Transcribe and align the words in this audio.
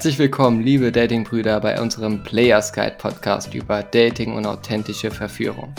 Herzlich 0.00 0.18
willkommen, 0.18 0.62
liebe 0.62 0.90
Datingbrüder, 0.90 1.60
bei 1.60 1.78
unserem 1.78 2.22
Players 2.22 2.72
Guide 2.72 2.96
Podcast 2.96 3.52
über 3.52 3.82
Dating 3.82 4.32
und 4.32 4.46
authentische 4.46 5.10
Verführung. 5.10 5.74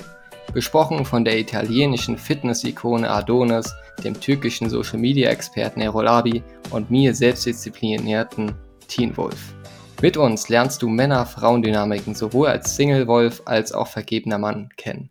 Besprochen 0.53 1.05
von 1.05 1.25
der 1.25 1.39
italienischen 1.39 2.19
Fitness-Ikone 2.19 3.09
Adonis, 3.09 3.73
dem 4.03 4.13
türkischen 4.13 4.69
Social 4.69 4.99
Media 4.99 5.31
Experten 5.31 5.81
Erolabi 5.81 6.43
und 6.69 6.91
mir 6.91 7.15
selbstdisziplinierten 7.15 8.53
Teen 8.87 9.17
Wolf. 9.17 9.55
Mit 10.03 10.17
uns 10.17 10.49
lernst 10.49 10.83
du 10.83 10.87
Männer-Frauen-Dynamiken 10.87 12.13
sowohl 12.13 12.49
als 12.49 12.75
Single-Wolf 12.75 13.41
als 13.45 13.71
auch 13.71 13.87
vergebener 13.87 14.37
Mann 14.37 14.69
kennen. 14.77 15.09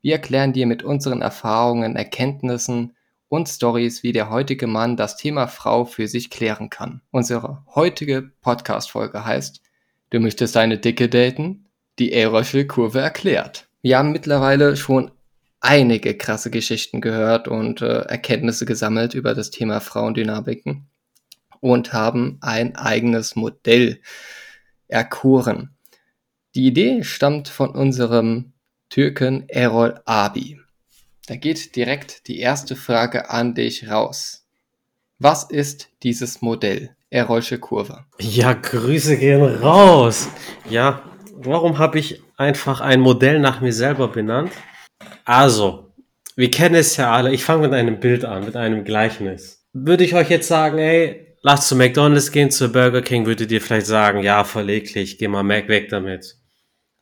Wir 0.00 0.14
erklären 0.14 0.54
dir 0.54 0.66
mit 0.66 0.82
unseren 0.82 1.20
Erfahrungen, 1.20 1.94
Erkenntnissen 1.94 2.95
und 3.28 3.48
Stories, 3.48 4.02
wie 4.02 4.12
der 4.12 4.30
heutige 4.30 4.66
Mann 4.66 4.96
das 4.96 5.16
Thema 5.16 5.46
Frau 5.46 5.84
für 5.84 6.08
sich 6.08 6.30
klären 6.30 6.70
kann. 6.70 7.00
Unsere 7.10 7.64
heutige 7.74 8.30
Podcast-Folge 8.40 9.24
heißt 9.24 9.62
Du 10.10 10.20
möchtest 10.20 10.56
eine 10.56 10.78
Dicke 10.78 11.08
daten? 11.08 11.66
Die 11.98 12.12
Erosche 12.12 12.66
Kurve 12.66 13.00
erklärt. 13.00 13.68
Wir 13.82 13.98
haben 13.98 14.12
mittlerweile 14.12 14.76
schon 14.76 15.10
einige 15.60 16.16
krasse 16.16 16.50
Geschichten 16.50 17.00
gehört 17.00 17.48
und 17.48 17.82
äh, 17.82 18.02
Erkenntnisse 18.02 18.66
gesammelt 18.66 19.14
über 19.14 19.34
das 19.34 19.50
Thema 19.50 19.80
Frauendynamiken 19.80 20.86
und 21.60 21.92
haben 21.92 22.38
ein 22.40 22.76
eigenes 22.76 23.34
Modell 23.34 24.00
erkoren. 24.88 25.76
Die 26.54 26.66
Idee 26.66 27.02
stammt 27.02 27.48
von 27.48 27.70
unserem 27.70 28.52
Türken 28.88 29.48
Erol 29.48 30.00
Abi. 30.04 30.60
Da 31.28 31.34
geht 31.34 31.74
direkt 31.74 32.28
die 32.28 32.38
erste 32.38 32.76
Frage 32.76 33.30
an 33.30 33.56
dich 33.56 33.90
raus. 33.90 34.46
Was 35.18 35.42
ist 35.42 35.88
dieses 36.04 36.40
Modell, 36.40 36.94
Erolsche 37.10 37.58
Kurve? 37.58 38.04
Ja, 38.20 38.52
Grüße 38.52 39.16
gehen 39.16 39.42
raus. 39.42 40.28
Ja, 40.70 41.02
warum 41.34 41.78
habe 41.78 41.98
ich 41.98 42.22
einfach 42.36 42.80
ein 42.80 43.00
Modell 43.00 43.40
nach 43.40 43.60
mir 43.60 43.72
selber 43.72 44.06
benannt? 44.06 44.52
Also, 45.24 45.92
wir 46.36 46.48
kennen 46.52 46.76
es 46.76 46.96
ja 46.96 47.12
alle. 47.12 47.32
Ich 47.32 47.42
fange 47.42 47.62
mit 47.62 47.72
einem 47.72 47.98
Bild 47.98 48.24
an, 48.24 48.44
mit 48.44 48.54
einem 48.54 48.84
Gleichnis. 48.84 49.66
Würde 49.72 50.04
ich 50.04 50.14
euch 50.14 50.30
jetzt 50.30 50.46
sagen, 50.46 50.78
ey, 50.78 51.34
lass 51.42 51.66
zu 51.66 51.74
McDonald's 51.74 52.30
gehen, 52.30 52.52
zu 52.52 52.68
Burger 52.68 53.02
King, 53.02 53.26
würdet 53.26 53.50
ihr 53.50 53.60
vielleicht 53.60 53.86
sagen, 53.86 54.22
ja, 54.22 54.44
verleglich, 54.44 55.18
geh 55.18 55.26
mal 55.26 55.42
Mac 55.42 55.66
weg 55.66 55.88
damit. 55.88 56.36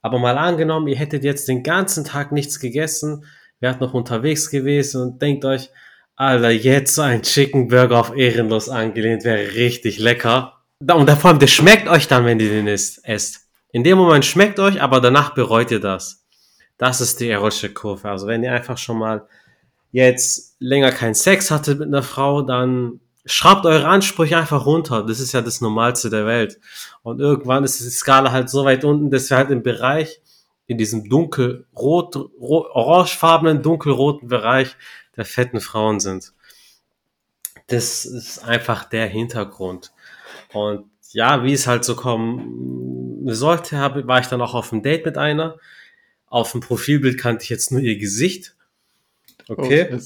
Aber 0.01 0.19
mal 0.19 0.39
angenommen, 0.39 0.89
ihr 0.89 0.97
hättet 0.97 1.25
jetzt 1.25 1.47
den 1.47 1.63
ganzen 1.63 2.05
Tag 2.05 2.33
nichts 2.33 2.59
gegessen, 2.59 3.27
wärt 3.65 3.81
noch 3.81 3.95
unterwegs 3.95 4.51
gewesen 4.51 5.01
und 5.01 5.23
denkt 5.23 5.47
euch, 5.47 5.71
Alter, 6.17 6.51
jetzt 6.51 6.95
so 6.95 7.01
ein 7.01 7.23
Chicken 7.23 7.69
Burger 7.69 7.99
auf 7.99 8.15
ehrenlos 8.15 8.69
angelehnt 8.69 9.25
wäre 9.25 9.55
richtig 9.55 9.99
lecker. 9.99 10.61
Und 10.81 11.11
vor 11.11 11.31
allem, 11.31 11.39
der 11.39 11.47
schmeckt 11.47 11.89
euch 11.89 12.07
dann, 12.07 12.27
wenn 12.27 12.39
ihr 12.39 12.51
den 12.51 12.69
esst. 12.69 13.41
In 13.73 13.83
dem 13.83 13.97
Moment 13.97 14.27
schmeckt 14.27 14.61
euch, 14.61 14.83
aber 14.83 15.01
danach 15.01 15.35
bereut 15.35 15.71
ihr 15.71 15.81
das. 15.81 16.27
Das 16.77 17.01
ist 17.01 17.21
die 17.21 17.31
erotische 17.31 17.73
Kurve. 17.73 18.11
Also 18.11 18.27
wenn 18.27 18.45
ihr 18.45 18.53
einfach 18.53 18.77
schon 18.77 18.99
mal 18.99 19.27
jetzt 19.93 20.57
länger 20.59 20.93
keinen 20.93 21.15
Sex 21.15 21.51
hattet 21.51 21.79
mit 21.79 21.89
einer 21.89 22.03
Frau, 22.03 22.43
dann 22.43 23.01
schraubt 23.25 23.65
eure 23.65 23.87
Ansprüche 23.87 24.37
einfach 24.37 24.67
runter. 24.67 25.07
Das 25.09 25.21
ist 25.21 25.33
ja 25.33 25.41
das 25.41 25.63
Normalste 25.63 26.11
der 26.11 26.27
Welt. 26.27 26.61
Und 27.03 27.19
irgendwann 27.19 27.65
ist 27.65 27.81
die 27.81 27.89
Skala 27.89 28.31
halt 28.31 28.51
so 28.51 28.67
weit 28.67 28.85
unten, 28.85 29.11
dass 29.11 29.31
wir 29.31 29.39
halt 29.39 29.51
im 29.51 29.63
Bereich 29.63 30.21
in 30.67 30.79
diesem 30.79 31.09
dunkelrot, 31.09 32.17
orangefarbenen, 32.39 33.63
dunkelroten 33.63 34.29
Bereich 34.29 34.77
der 35.17 35.25
fetten 35.25 35.61
Frauen 35.61 36.01
sind. 36.01 36.33
Das 37.69 38.05
ist 38.05 38.39
einfach 38.45 38.85
der 38.85 39.07
Hintergrund. 39.07 39.93
Und 40.53 40.87
ja, 41.13 41.45
wie 41.45 41.53
es 41.53 41.67
halt 41.67 41.85
so 41.85 41.95
kommen 41.95 43.23
sollte, 43.27 43.77
war 43.77 44.21
ich 44.21 44.27
dann 44.27 44.43
auch 44.43 44.55
auf 44.55 44.73
einem 44.73 44.83
Date 44.83 45.07
mit 45.07 45.17
einer. 45.17 45.59
Auf 46.27 46.53
dem 46.53 46.61
Profilbild 46.61 47.19
kannte 47.19 47.45
ich 47.45 47.51
jetzt 47.51 47.71
nur 47.71 47.81
ihr 47.81 47.97
Gesicht. 47.97 48.57
Okay. 49.49 49.99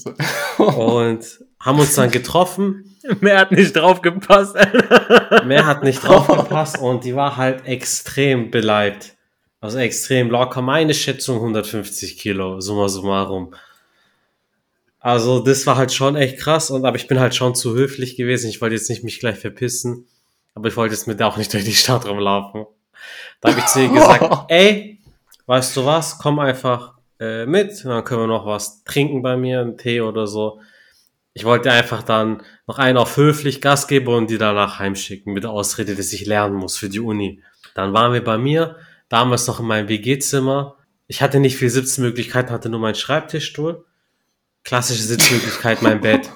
Oh, 0.57 0.63
und 0.99 1.39
haben 1.59 1.79
uns 1.79 1.95
dann 1.95 2.11
getroffen. 2.11 2.95
Mehr 3.19 3.39
hat 3.39 3.51
nicht 3.51 3.73
drauf 3.73 4.01
gepasst. 4.01 4.55
Mehr 5.45 5.65
hat 5.65 5.83
nicht 5.83 6.03
drauf 6.03 6.27
gepasst 6.27 6.77
und 6.77 7.03
die 7.03 7.15
war 7.15 7.37
halt 7.37 7.65
extrem 7.65 8.51
beleibt. 8.51 9.17
Also 9.61 9.77
extrem 9.77 10.29
locker. 10.29 10.61
Meine 10.61 10.93
Schätzung 10.93 11.37
150 11.37 12.17
Kilo, 12.17 12.61
summa 12.61 12.87
summarum. 12.87 13.53
Also 14.99 15.39
das 15.39 15.65
war 15.65 15.77
halt 15.77 15.93
schon 15.93 16.15
echt 16.15 16.39
krass 16.39 16.71
und 16.71 16.85
aber 16.85 16.97
ich 16.97 17.07
bin 17.07 17.19
halt 17.19 17.35
schon 17.35 17.55
zu 17.55 17.73
höflich 17.73 18.15
gewesen. 18.17 18.49
Ich 18.49 18.61
wollte 18.61 18.75
jetzt 18.75 18.89
nicht 18.89 19.03
mich 19.03 19.19
gleich 19.19 19.37
verpissen, 19.37 20.07
aber 20.55 20.67
ich 20.67 20.77
wollte 20.77 20.93
jetzt 20.93 21.07
mit 21.07 21.19
der 21.19 21.27
auch 21.27 21.37
nicht 21.37 21.53
durch 21.53 21.65
die 21.65 21.73
Stadt 21.73 22.07
rumlaufen. 22.07 22.65
Da 23.41 23.49
habe 23.49 23.59
ich 23.59 23.65
zu 23.67 23.81
ihr 23.81 23.89
gesagt, 23.89 24.45
ey, 24.49 24.99
weißt 25.45 25.75
du 25.77 25.85
was, 25.85 26.17
komm 26.19 26.39
einfach 26.39 26.95
äh, 27.19 27.45
mit, 27.45 27.83
dann 27.85 28.03
können 28.03 28.21
wir 28.21 28.27
noch 28.27 28.45
was 28.45 28.83
trinken 28.83 29.21
bei 29.21 29.37
mir, 29.37 29.61
einen 29.61 29.77
Tee 29.77 30.01
oder 30.01 30.27
so. 30.27 30.59
Ich 31.33 31.45
wollte 31.45 31.71
einfach 31.71 32.03
dann 32.03 32.43
noch 32.67 32.79
einen 32.79 32.97
auf 32.97 33.15
höflich 33.15 33.61
Gas 33.61 33.87
geben 33.87 34.13
und 34.13 34.29
die 34.29 34.37
danach 34.37 34.79
heimschicken 34.79 35.33
mit 35.33 35.43
der 35.43 35.51
Ausrede, 35.51 35.95
dass 35.95 36.11
ich 36.11 36.25
lernen 36.25 36.55
muss 36.55 36.75
für 36.75 36.89
die 36.89 36.99
Uni. 36.99 37.41
Dann 37.75 37.93
waren 37.93 38.11
wir 38.11 38.23
bei 38.23 38.37
mir 38.37 38.75
damals 39.09 39.47
noch 39.47 39.59
in 39.59 39.65
meinem 39.65 39.89
WG-Zimmer. 39.89 40.77
Ich 41.07 41.21
hatte 41.21 41.39
nicht 41.39 41.57
viel 41.57 41.69
Sitzmöglichkeiten, 41.69 42.51
hatte 42.51 42.69
nur 42.69 42.79
meinen 42.79 42.95
Schreibtischstuhl. 42.95 43.85
Klassische 44.63 45.03
Sitzmöglichkeit, 45.03 45.81
mein 45.81 46.01
Bett. 46.01 46.29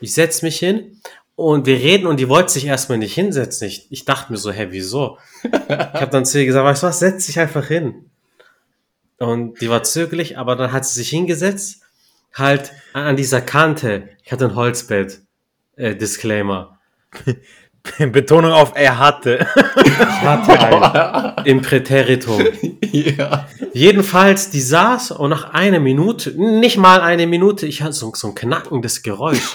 Ich 0.00 0.14
setz 0.14 0.42
mich 0.42 0.58
hin 0.58 1.00
und 1.36 1.66
wir 1.66 1.76
reden 1.76 2.06
und 2.06 2.18
die 2.18 2.28
wollte 2.28 2.52
sich 2.52 2.64
erstmal 2.66 2.98
nicht 2.98 3.14
hinsetzen. 3.14 3.68
Ich, 3.68 3.86
ich 3.90 4.04
dachte 4.04 4.32
mir 4.32 4.38
so, 4.38 4.50
hä, 4.50 4.68
wieso? 4.70 5.18
Ich 5.44 5.52
habe 5.52 6.10
dann 6.10 6.24
zu 6.24 6.38
ihr 6.38 6.46
gesagt, 6.46 6.64
weißt 6.64 6.82
du 6.82 6.86
was, 6.86 6.98
setz 6.98 7.26
dich 7.26 7.38
einfach 7.38 7.66
hin. 7.66 8.10
Und 9.18 9.60
die 9.60 9.70
war 9.70 9.82
zögerlich, 9.82 10.38
aber 10.38 10.56
dann 10.56 10.72
hat 10.72 10.84
sie 10.84 10.94
sich 10.94 11.08
hingesetzt, 11.10 11.82
halt 12.34 12.72
an 12.92 13.16
dieser 13.16 13.40
Kante. 13.40 14.10
Ich 14.22 14.32
hatte 14.32 14.46
ein 14.46 14.54
Holzbett. 14.56 15.20
Äh, 15.76 15.94
Disclaimer. 15.94 16.78
Betonung 18.12 18.52
auf 18.52 18.72
er 18.74 18.98
hatte. 18.98 19.46
Ich 19.84 20.22
hatte 20.22 20.60
ein. 21.38 21.44
Im 21.44 21.62
Präteritum. 21.62 22.44
Ja. 22.92 23.46
Jedenfalls, 23.74 24.48
die 24.48 24.60
saß 24.60 25.10
und 25.10 25.28
nach 25.28 25.52
einer 25.52 25.80
Minute, 25.80 26.30
nicht 26.30 26.78
mal 26.78 27.02
eine 27.02 27.26
Minute, 27.26 27.66
ich 27.66 27.82
hatte 27.82 27.92
so, 27.92 28.10
so 28.14 28.28
ein 28.28 28.34
knackendes 28.34 29.02
Geräusch. 29.02 29.54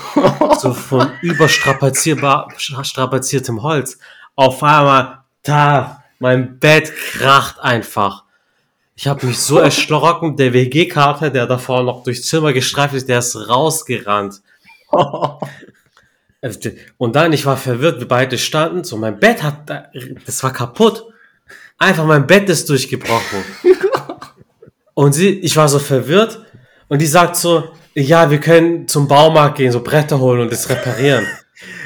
so 0.60 0.74
von 0.74 1.12
überstrapaziertem 1.22 3.64
Holz. 3.64 3.98
Auf 4.36 4.62
einmal, 4.62 5.24
da, 5.42 6.04
mein 6.20 6.60
Bett 6.60 6.94
kracht 6.96 7.60
einfach. 7.62 8.26
Ich 8.96 9.08
habe 9.08 9.26
mich 9.26 9.40
so 9.40 9.58
erschrocken, 9.58 10.36
der 10.36 10.54
WG-Karte, 10.54 11.32
der 11.32 11.48
davor 11.48 11.82
noch 11.82 12.04
durchs 12.04 12.28
Zimmer 12.28 12.54
gestreift 12.54 12.94
ist, 12.94 13.10
der 13.10 13.20
ist 13.20 13.36
rausgerannt. 13.50 14.42
Und 16.98 17.16
dann, 17.16 17.34
ich 17.34 17.46
war 17.46 17.58
verwirrt, 17.58 18.00
wir 18.00 18.08
beide 18.08 18.38
standen, 18.38 18.84
so 18.84 18.98
mein 18.98 19.20
Bett 19.20 19.44
hat, 19.44 19.70
das 20.26 20.44
war 20.44 20.52
kaputt. 20.52 21.06
Einfach 21.78 22.06
mein 22.06 22.26
Bett 22.26 22.50
ist 22.50 22.70
durchgebrochen. 22.70 23.44
Und 24.94 25.14
sie, 25.14 25.30
ich 25.40 25.56
war 25.56 25.68
so 25.68 25.80
verwirrt 25.80 26.40
und 26.90 27.02
die 27.02 27.08
sagt 27.08 27.36
so, 27.38 27.70
ja, 27.96 28.30
wir 28.30 28.40
können 28.40 28.88
zum 28.88 29.08
Baumarkt 29.08 29.58
gehen, 29.58 29.72
so 29.72 29.82
Bretter 29.82 30.20
holen 30.20 30.42
und 30.42 30.52
das 30.52 30.70
reparieren. 30.70 31.26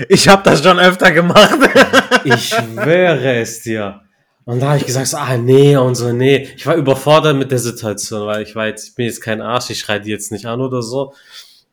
Ich 0.07 0.29
habe 0.29 0.41
das 0.41 0.63
schon 0.63 0.79
öfter 0.79 1.11
gemacht. 1.11 1.57
ich 2.23 2.47
schwöre 2.47 3.41
es 3.41 3.61
dir. 3.61 4.01
Und 4.45 4.61
da 4.61 4.67
habe 4.67 4.77
ich 4.77 4.85
gesagt, 4.85 5.07
so, 5.07 5.17
ah 5.17 5.35
nee 5.35 5.75
und 5.75 5.95
so, 5.95 6.13
nee. 6.13 6.47
Ich 6.55 6.65
war 6.65 6.75
überfordert 6.75 7.35
mit 7.35 7.51
der 7.51 7.59
Situation, 7.59 8.25
weil 8.25 8.43
ich 8.43 8.55
war 8.55 8.67
jetzt, 8.67 8.87
ich 8.87 8.95
bin 8.95 9.05
jetzt 9.05 9.19
kein 9.19 9.41
Arsch, 9.41 9.69
ich 9.71 9.79
schreie 9.79 9.99
die 9.99 10.11
jetzt 10.11 10.31
nicht 10.31 10.45
an 10.45 10.61
oder 10.61 10.81
so. 10.81 11.13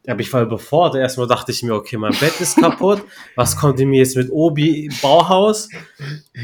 Aber 0.07 0.21
ich 0.21 0.33
war 0.33 0.43
überfordert. 0.43 1.01
Erstmal 1.01 1.29
dachte 1.29 1.53
ich 1.53 1.63
mir, 1.63 1.75
okay, 1.75 1.97
mein 1.97 2.15
Bett 2.19 2.41
ist 2.41 2.57
kaputt. 2.57 3.05
Was 3.37 3.57
kommt 3.57 3.79
denn 3.79 3.89
mir 3.89 3.99
jetzt 3.99 4.17
mit 4.17 4.31
Obi 4.33 4.91
Bauhaus? 5.01 5.69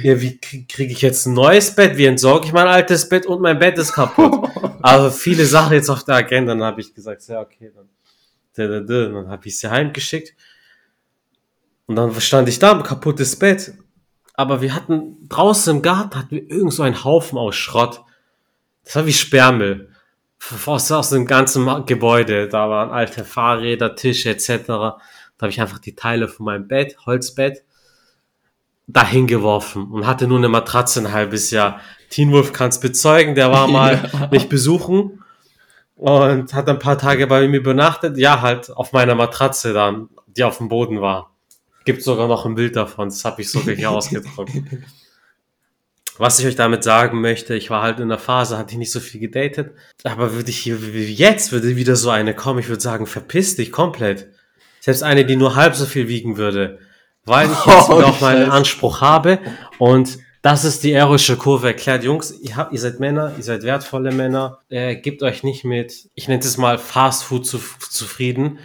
Ja, 0.03 0.21
wie 0.21 0.39
kriege 0.39 0.93
ich 0.93 1.03
jetzt 1.03 1.27
ein 1.27 1.35
neues 1.35 1.75
Bett? 1.75 1.97
Wie 1.97 2.05
entsorge 2.05 2.47
ich 2.47 2.53
mein 2.53 2.69
altes 2.69 3.09
Bett 3.09 3.27
und 3.27 3.41
mein 3.41 3.59
Bett 3.59 3.79
ist 3.79 3.93
kaputt? 3.93 4.49
Also 4.81 5.11
viele 5.11 5.45
Sachen 5.45 5.73
jetzt 5.73 5.91
auf 5.91 6.05
der 6.05 6.15
Agenda. 6.15 6.55
Dann 6.55 6.63
habe 6.63 6.81
ich 6.81 6.95
gesagt, 6.95 7.27
ja, 7.27 7.41
okay, 7.41 7.73
dann, 8.55 8.87
dann 8.87 9.29
habe 9.29 9.49
ich 9.49 9.59
sie 9.59 9.69
heimgeschickt. 9.69 10.35
Und 11.87 11.97
dann 11.97 12.19
stand 12.21 12.49
ich 12.49 12.61
da, 12.61 12.77
ein 12.77 12.85
kaputtes 12.85 13.37
Bett. 13.37 13.75
Aber 14.35 14.61
wir 14.61 14.77
hatten 14.77 15.29
draußen 15.29 15.77
im 15.77 15.83
Garten 15.83 16.17
hatten 16.17 16.31
wir 16.31 16.49
irgend 16.49 16.73
so 16.73 16.85
einen 16.85 17.03
Haufen 17.03 17.39
aus 17.39 17.57
Schrott. 17.57 18.03
Das 18.85 18.95
war 18.95 19.07
wie 19.07 19.13
Sperrmüll 19.13 19.88
aus, 20.67 20.91
aus 20.93 21.11
dem 21.11 21.27
ganzen 21.27 21.87
Gebäude. 21.87 22.49
Da 22.49 22.69
waren 22.71 22.91
alte 22.91 23.25
Fahrräder, 23.25 23.95
Tische 23.97 24.31
etc. 24.31 24.67
Da 24.67 24.99
habe 25.41 25.51
ich 25.51 25.61
einfach 25.61 25.79
die 25.79 25.95
Teile 25.95 26.29
von 26.29 26.47
meinem 26.47 26.69
Bett, 26.69 26.97
Holzbett, 27.07 27.65
dahin 28.87 29.27
geworfen 29.27 29.91
und 29.91 30.07
hatte 30.07 30.27
nur 30.27 30.39
eine 30.39 30.49
Matratze 30.49 31.01
ein 31.01 31.13
halbes 31.13 31.51
Jahr. 31.51 31.81
Teen 32.11 32.33
Wolf 32.33 32.53
kann 32.53 32.71
es 32.71 32.81
bezeugen, 32.81 33.35
der 33.35 33.53
war 33.53 33.69
mal 33.69 34.11
ja. 34.13 34.29
mich 34.31 34.49
besuchen 34.49 35.23
und 35.95 36.55
hat 36.55 36.69
ein 36.69 36.79
paar 36.79 36.97
Tage 36.97 37.27
bei 37.27 37.47
mir 37.47 37.59
übernachtet. 37.59 38.17
Ja, 38.17 38.41
halt 38.41 38.71
auf 38.71 38.93
meiner 38.93 39.15
Matratze 39.15 39.73
dann, 39.73 40.09
die 40.27 40.45
auf 40.45 40.59
dem 40.59 40.69
Boden 40.69 41.01
war. 41.01 41.35
Gibt 41.85 42.03
sogar 42.03 42.29
noch 42.29 42.47
ein 42.47 42.55
Bild 42.55 42.77
davon, 42.77 43.09
das 43.09 43.25
habe 43.25 43.43
ich 43.43 43.51
sogar 43.51 43.75
hier 43.75 43.91
ausgedruckt. 43.93 44.53
Was 46.19 46.39
ich 46.39 46.47
euch 46.47 46.57
damit 46.57 46.83
sagen 46.83 47.21
möchte, 47.21 47.55
ich 47.55 47.71
war 47.71 47.83
halt 47.83 48.01
in 48.01 48.09
der 48.09 48.19
Phase, 48.19 48.59
hatte 48.59 48.73
ich 48.73 48.79
nicht 48.79 48.91
so 48.91 49.01
viel 49.01 49.21
gedatet, 49.21 49.73
aber 50.05 50.35
würde 50.35 50.51
ich 50.51 50.59
hier 50.59 50.77
jetzt 50.77 51.53
würde 51.53 51.77
wieder 51.77 51.97
so 51.97 52.11
eine 52.11 52.35
kommen, 52.35 52.59
ich 52.59 52.69
würde 52.69 52.83
sagen, 52.83 53.07
verpiss 53.07 53.57
dich 53.57 53.71
komplett. 53.71 54.29
Selbst 54.81 55.03
eine, 55.03 55.25
die 55.25 55.37
nur 55.37 55.55
halb 55.55 55.75
so 55.75 55.87
viel 55.87 56.09
wiegen 56.09 56.37
würde, 56.37 56.81
weil 57.25 57.47
ich 57.51 57.67
jetzt 57.67 57.89
oh, 57.89 58.03
auch 58.03 58.21
meinen 58.21 58.51
Anspruch 58.51 59.01
habe 59.01 59.39
und 59.79 60.19
das 60.43 60.65
ist 60.65 60.85
die 60.85 60.93
erische 60.93 61.37
Kurve 61.37 61.69
erklärt. 61.69 62.05
Jungs, 62.05 62.33
ihr, 62.41 62.57
habt, 62.57 62.73
ihr 62.73 62.79
seid 62.79 63.01
Männer, 63.01 63.33
ihr 63.37 63.43
seid 63.43 63.65
wertvolle 63.65 64.13
Männer. 64.13 64.61
Äh, 64.69 64.97
gebt 64.97 65.23
euch 65.23 65.43
nicht 65.43 65.65
mit, 65.65 66.09
ich 66.15 66.29
nenne 66.29 66.41
es 66.41 66.57
mal 66.57 66.79
Fast 66.79 67.25
Food 67.25 67.45
zu, 67.45 67.59
zufrieden, 67.91 68.59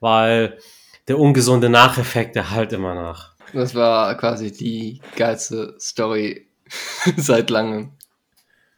weil 0.00 0.58
der 1.06 1.18
ungesunde 1.18 1.68
Nacheffekt, 1.68 2.34
der 2.34 2.50
halt 2.50 2.72
immer 2.72 2.94
nach. 2.94 3.34
Das 3.52 3.74
war 3.74 4.16
quasi 4.16 4.52
die 4.52 5.00
geilste 5.16 5.74
Story 5.78 6.47
seit 7.16 7.50
langem. 7.50 7.92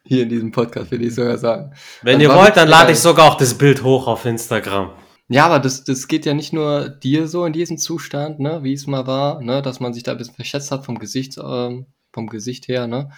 Hier 0.04 0.22
in 0.22 0.28
diesem 0.28 0.50
Podcast, 0.50 0.90
würde 0.90 1.04
ich 1.04 1.14
sogar 1.14 1.38
sagen. 1.38 1.72
Wenn 2.02 2.18
das 2.18 2.28
ihr 2.28 2.34
wollt, 2.34 2.56
dann 2.56 2.68
lade 2.68 2.92
ich 2.92 2.98
sogar 2.98 3.30
auch 3.30 3.36
das 3.36 3.54
Bild 3.54 3.82
hoch 3.82 4.06
auf 4.06 4.24
Instagram. 4.24 4.92
Ja, 5.28 5.46
aber 5.46 5.60
das, 5.60 5.84
das 5.84 6.08
geht 6.08 6.26
ja 6.26 6.34
nicht 6.34 6.52
nur 6.52 6.88
dir 6.88 7.28
so 7.28 7.44
in 7.44 7.52
diesem 7.52 7.78
Zustand, 7.78 8.40
ne, 8.40 8.64
wie 8.64 8.72
es 8.72 8.88
mal 8.88 9.06
war, 9.06 9.40
ne, 9.40 9.62
dass 9.62 9.78
man 9.78 9.94
sich 9.94 10.02
da 10.02 10.10
ein 10.12 10.18
bisschen 10.18 10.34
verschätzt 10.34 10.72
hat 10.72 10.84
vom 10.84 10.98
Gesicht, 10.98 11.38
ähm, 11.38 11.86
vom 12.12 12.26
Gesicht 12.26 12.66
her, 12.66 12.88
ne. 12.88 13.10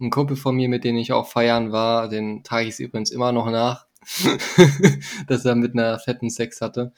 Ein 0.00 0.10
Kumpel 0.10 0.36
von 0.36 0.56
mir, 0.56 0.68
mit 0.68 0.82
dem 0.82 0.96
ich 0.96 1.12
auch 1.12 1.28
feiern 1.28 1.70
war, 1.70 2.08
den 2.08 2.42
trage 2.42 2.64
ich 2.66 2.74
es 2.74 2.80
übrigens 2.80 3.12
immer 3.12 3.30
noch 3.30 3.48
nach, 3.48 3.86
dass 5.28 5.44
er 5.44 5.54
mit 5.54 5.74
einer 5.74 6.00
fetten 6.00 6.30
Sex 6.30 6.60
hatte. 6.60 6.92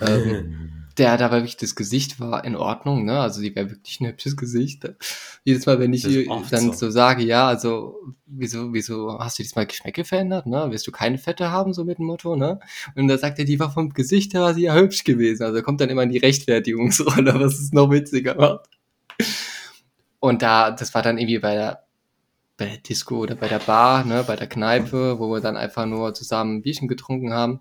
Ähm, 0.00 0.72
der 0.98 1.18
da 1.18 1.30
wirklich 1.30 1.56
das 1.56 1.74
Gesicht 1.74 2.20
war 2.20 2.44
in 2.44 2.56
Ordnung, 2.56 3.04
ne? 3.04 3.20
Also 3.20 3.42
die 3.42 3.54
wäre 3.54 3.70
wirklich 3.70 4.00
ein 4.00 4.06
hübsches 4.06 4.36
Gesicht. 4.36 4.88
Jedes 5.44 5.66
Mal, 5.66 5.78
wenn 5.78 5.92
ich 5.92 6.02
dann 6.50 6.72
so. 6.72 6.72
so. 6.72 6.90
sage, 6.90 7.22
ja, 7.22 7.46
also 7.46 8.00
wieso, 8.24 8.72
wieso 8.72 9.18
hast 9.18 9.38
du 9.38 9.42
diesmal 9.42 9.66
Geschmäcke 9.66 10.04
verändert, 10.04 10.46
ne? 10.46 10.66
Willst 10.70 10.86
du 10.86 10.92
keine 10.92 11.18
Fette 11.18 11.50
haben, 11.50 11.74
so 11.74 11.84
mit 11.84 11.98
dem 11.98 12.06
Motto, 12.06 12.34
ne? 12.34 12.60
Und 12.94 13.08
da 13.08 13.18
sagt 13.18 13.38
er, 13.38 13.44
die 13.44 13.60
war 13.60 13.70
vom 13.70 13.90
Gesicht 13.90 14.32
her 14.32 14.40
war 14.40 14.54
sie 14.54 14.62
ja 14.62 14.74
hübsch 14.74 15.04
gewesen. 15.04 15.42
Also 15.42 15.60
kommt 15.62 15.82
dann 15.82 15.90
immer 15.90 16.02
in 16.02 16.10
die 16.10 16.18
Rechtfertigungsrolle, 16.18 17.34
was 17.40 17.58
es 17.58 17.72
noch 17.72 17.90
witziger 17.90 18.34
macht. 18.36 18.70
Und 20.18 20.40
da, 20.40 20.70
das 20.70 20.94
war 20.94 21.02
dann 21.02 21.18
irgendwie 21.18 21.38
bei 21.38 21.54
der 21.54 21.82
bei 22.58 22.64
der 22.64 22.78
Disco 22.78 23.18
oder 23.18 23.34
bei 23.34 23.48
der 23.48 23.58
Bar, 23.58 24.06
ne, 24.06 24.24
bei 24.26 24.34
der 24.34 24.46
Kneipe, 24.46 25.18
wo 25.18 25.30
wir 25.30 25.40
dann 25.40 25.58
einfach 25.58 25.84
nur 25.84 26.14
zusammen 26.14 26.56
ein 26.56 26.62
Bierchen 26.62 26.88
getrunken 26.88 27.34
haben. 27.34 27.60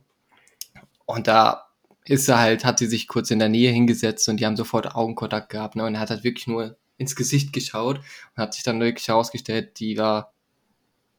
Und 1.06 1.28
da 1.28 1.66
ist 2.08 2.30
er 2.30 2.40
halt, 2.40 2.66
hat 2.66 2.80
sie 2.80 2.88
sich 2.88 3.08
kurz 3.08 3.32
in 3.32 3.40
der 3.40 3.50
Nähe 3.50 3.72
hingesetzt 3.72 4.30
und 4.30 4.40
die 4.40 4.46
haben 4.46 4.56
sofort 4.56 4.96
Augenkontakt 4.96 5.50
gehabt, 5.50 5.76
ne? 5.76 5.86
Und 5.86 5.96
er 5.96 6.00
hat 6.00 6.10
halt 6.10 6.24
wirklich 6.24 6.48
nur 6.48 6.78
ins 6.98 7.16
Gesicht 7.16 7.52
geschaut 7.52 7.98
und 7.98 8.42
hat 8.42 8.54
sich 8.54 8.64
dann 8.64 8.80
wirklich 8.80 9.08
herausgestellt, 9.08 9.80
die 9.80 9.98
war 9.98 10.34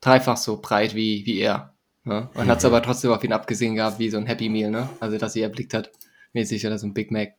dreifach 0.01 0.37
so 0.37 0.61
breit 0.61 0.95
wie, 0.95 1.27
wie 1.27 1.39
er. 1.41 1.75
Ne? 2.05 2.31
Und 2.35 2.47
mhm. 2.47 2.51
hat 2.51 2.59
es 2.59 2.65
aber 2.65 2.83
trotzdem 2.83 3.11
auf 3.11 3.25
ihn 3.25 3.33
abgesehen 3.33 3.75
gehabt, 3.75 3.99
wie 3.99 4.11
so 4.11 4.17
ein 4.17 4.27
Happy 4.27 4.49
Meal, 4.49 4.71
ne? 4.71 4.89
Also 5.01 5.19
dass 5.19 5.33
sie 5.33 5.43
erblickt 5.43 5.75
hat, 5.75 5.91
mäßig 6.33 6.67
oder 6.67 6.79
so 6.79 6.87
ein 6.87 6.95
Big 6.95 7.11
Mac. 7.11 7.35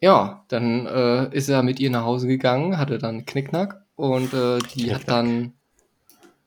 Ja, 0.00 0.44
dann 0.48 0.86
äh, 0.86 1.36
ist 1.36 1.48
er 1.48 1.62
mit 1.62 1.80
ihr 1.80 1.90
nach 1.90 2.04
Hause 2.04 2.26
gegangen, 2.26 2.78
hatte 2.78 2.98
dann 2.98 3.26
Knickknack 3.26 3.84
und 3.96 4.32
äh, 4.32 4.58
die 4.58 4.84
Knickknack. 4.84 5.00
hat 5.00 5.08
dann 5.08 5.52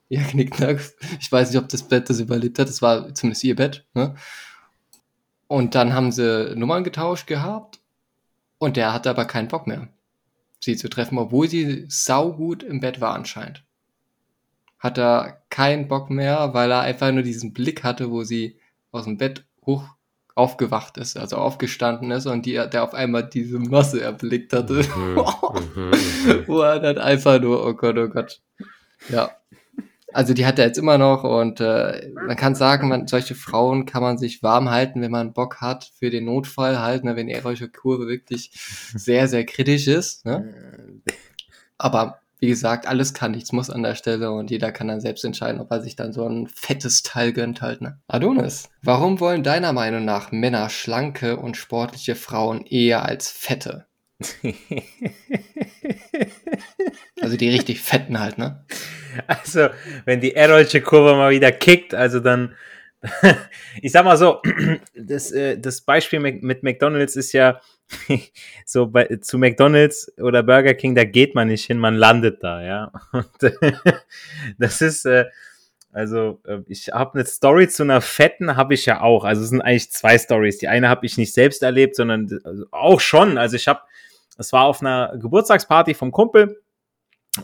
ja, 0.09 0.23
Knickknack. 0.23 0.81
Ich 1.21 1.31
weiß 1.31 1.51
nicht, 1.51 1.61
ob 1.61 1.69
das 1.69 1.83
Bett 1.83 2.09
das 2.09 2.19
überlebt 2.19 2.59
hat. 2.59 2.67
Das 2.67 2.81
war 2.81 3.13
zumindest 3.13 3.43
ihr 3.43 3.55
Bett. 3.55 3.85
Ne? 3.93 4.15
Und 5.51 5.75
dann 5.75 5.91
haben 5.91 6.13
sie 6.13 6.55
Nummern 6.55 6.85
getauscht 6.85 7.27
gehabt 7.27 7.81
und 8.57 8.77
der 8.77 8.93
hatte 8.93 9.09
aber 9.09 9.25
keinen 9.25 9.49
Bock 9.49 9.67
mehr, 9.67 9.89
sie 10.61 10.77
zu 10.77 10.87
treffen, 10.87 11.17
obwohl 11.17 11.49
sie 11.49 11.83
saugut 11.89 12.63
im 12.63 12.79
Bett 12.79 13.01
war 13.01 13.13
anscheinend. 13.15 13.61
Hat 14.79 14.97
er 14.97 15.43
keinen 15.49 15.89
Bock 15.89 16.09
mehr, 16.09 16.53
weil 16.53 16.71
er 16.71 16.79
einfach 16.79 17.11
nur 17.11 17.23
diesen 17.23 17.51
Blick 17.51 17.83
hatte, 17.83 18.11
wo 18.11 18.23
sie 18.23 18.61
aus 18.93 19.03
dem 19.03 19.17
Bett 19.17 19.43
hoch 19.65 19.83
aufgewacht 20.35 20.97
ist, 20.97 21.17
also 21.17 21.35
aufgestanden 21.35 22.11
ist 22.11 22.27
und 22.27 22.45
die, 22.45 22.53
der 22.53 22.85
auf 22.85 22.93
einmal 22.93 23.27
diese 23.27 23.59
Masse 23.59 23.99
erblickt 23.99 24.53
hatte. 24.53 24.85
Mhm, 24.95 25.15
mhm, 25.75 25.89
mhm. 25.89 26.43
wo 26.47 26.61
er 26.61 26.79
dann 26.79 26.97
einfach 26.97 27.41
nur, 27.41 27.67
oh 27.67 27.73
Gott, 27.73 27.97
oh 27.97 28.07
Gott. 28.07 28.39
Ja, 29.09 29.31
also 30.13 30.33
die 30.33 30.45
hat 30.45 30.59
er 30.59 30.65
jetzt 30.67 30.77
immer 30.77 30.97
noch 30.97 31.23
und 31.23 31.59
äh, 31.59 32.09
man 32.13 32.35
kann 32.35 32.55
sagen, 32.55 32.87
man, 32.87 33.07
solche 33.07 33.35
Frauen 33.35 33.85
kann 33.85 34.01
man 34.01 34.17
sich 34.17 34.43
warm 34.43 34.69
halten, 34.69 35.01
wenn 35.01 35.11
man 35.11 35.33
Bock 35.33 35.61
hat 35.61 35.91
für 35.97 36.09
den 36.09 36.25
Notfall 36.25 36.79
halt, 36.79 37.03
ne, 37.03 37.15
wenn 37.15 37.27
die 37.27 37.33
erotische 37.33 37.69
Kurve 37.69 38.07
wirklich 38.07 38.51
sehr, 38.95 39.27
sehr 39.27 39.45
kritisch 39.45 39.87
ist. 39.87 40.25
Ne? 40.25 41.01
Aber 41.77 42.19
wie 42.39 42.47
gesagt, 42.47 42.87
alles 42.87 43.13
kann, 43.13 43.31
nichts 43.31 43.51
muss 43.51 43.69
an 43.69 43.83
der 43.83 43.93
Stelle 43.93 44.31
und 44.31 44.49
jeder 44.49 44.71
kann 44.71 44.87
dann 44.87 44.99
selbst 44.99 45.23
entscheiden, 45.23 45.61
ob 45.61 45.69
er 45.69 45.81
sich 45.81 45.95
dann 45.95 46.11
so 46.11 46.27
ein 46.27 46.47
fettes 46.47 47.03
Teil 47.03 47.33
gönnt 47.33 47.61
halt. 47.61 47.81
Ne? 47.81 47.99
Adonis, 48.07 48.69
warum 48.81 49.19
wollen 49.19 49.43
deiner 49.43 49.73
Meinung 49.73 50.05
nach 50.05 50.31
Männer 50.31 50.69
schlanke 50.69 51.37
und 51.37 51.55
sportliche 51.55 52.15
Frauen 52.15 52.65
eher 52.65 53.05
als 53.05 53.29
fette? 53.29 53.85
also 57.21 57.37
die 57.37 57.49
richtig 57.49 57.81
fetten 57.81 58.19
halt, 58.19 58.37
ne? 58.39 58.65
Also, 59.27 59.69
wenn 60.05 60.21
die 60.21 60.35
Erolsche 60.35 60.81
Kurve 60.81 61.15
mal 61.15 61.31
wieder 61.31 61.51
kickt, 61.51 61.93
also 61.93 62.19
dann, 62.19 62.55
ich 63.81 63.91
sag 63.91 64.05
mal 64.05 64.17
so, 64.17 64.41
das, 64.95 65.31
äh, 65.31 65.57
das 65.57 65.81
Beispiel 65.81 66.19
mit 66.19 66.63
McDonalds 66.63 67.15
ist 67.15 67.33
ja 67.33 67.59
so 68.65 68.87
bei, 68.87 69.05
zu 69.21 69.37
McDonalds 69.37 70.11
oder 70.19 70.43
Burger 70.43 70.73
King, 70.73 70.95
da 70.95 71.03
geht 71.03 71.35
man 71.35 71.47
nicht 71.47 71.65
hin, 71.65 71.77
man 71.77 71.95
landet 71.95 72.43
da, 72.43 72.61
ja. 72.61 72.91
Und 73.11 73.29
das 74.57 74.81
ist, 74.81 75.05
äh, 75.05 75.25
also 75.93 76.39
äh, 76.45 76.59
ich 76.67 76.89
habe 76.89 77.15
eine 77.15 77.25
Story 77.25 77.67
zu 77.67 77.83
einer 77.83 78.01
fetten, 78.01 78.55
habe 78.55 78.73
ich 78.73 78.85
ja 78.85 79.01
auch. 79.01 79.25
Also 79.25 79.43
es 79.43 79.49
sind 79.49 79.61
eigentlich 79.61 79.91
zwei 79.91 80.17
Stories. 80.17 80.57
Die 80.57 80.67
eine 80.67 80.87
habe 80.87 81.05
ich 81.05 81.17
nicht 81.17 81.33
selbst 81.33 81.63
erlebt, 81.63 81.95
sondern 81.95 82.29
also 82.43 82.65
auch 82.71 82.99
schon. 82.99 83.37
Also 83.37 83.57
ich 83.57 83.67
habe, 83.67 83.81
es 84.37 84.53
war 84.53 84.65
auf 84.65 84.81
einer 84.81 85.17
Geburtstagsparty 85.17 85.93
vom 85.93 86.11
Kumpel 86.11 86.61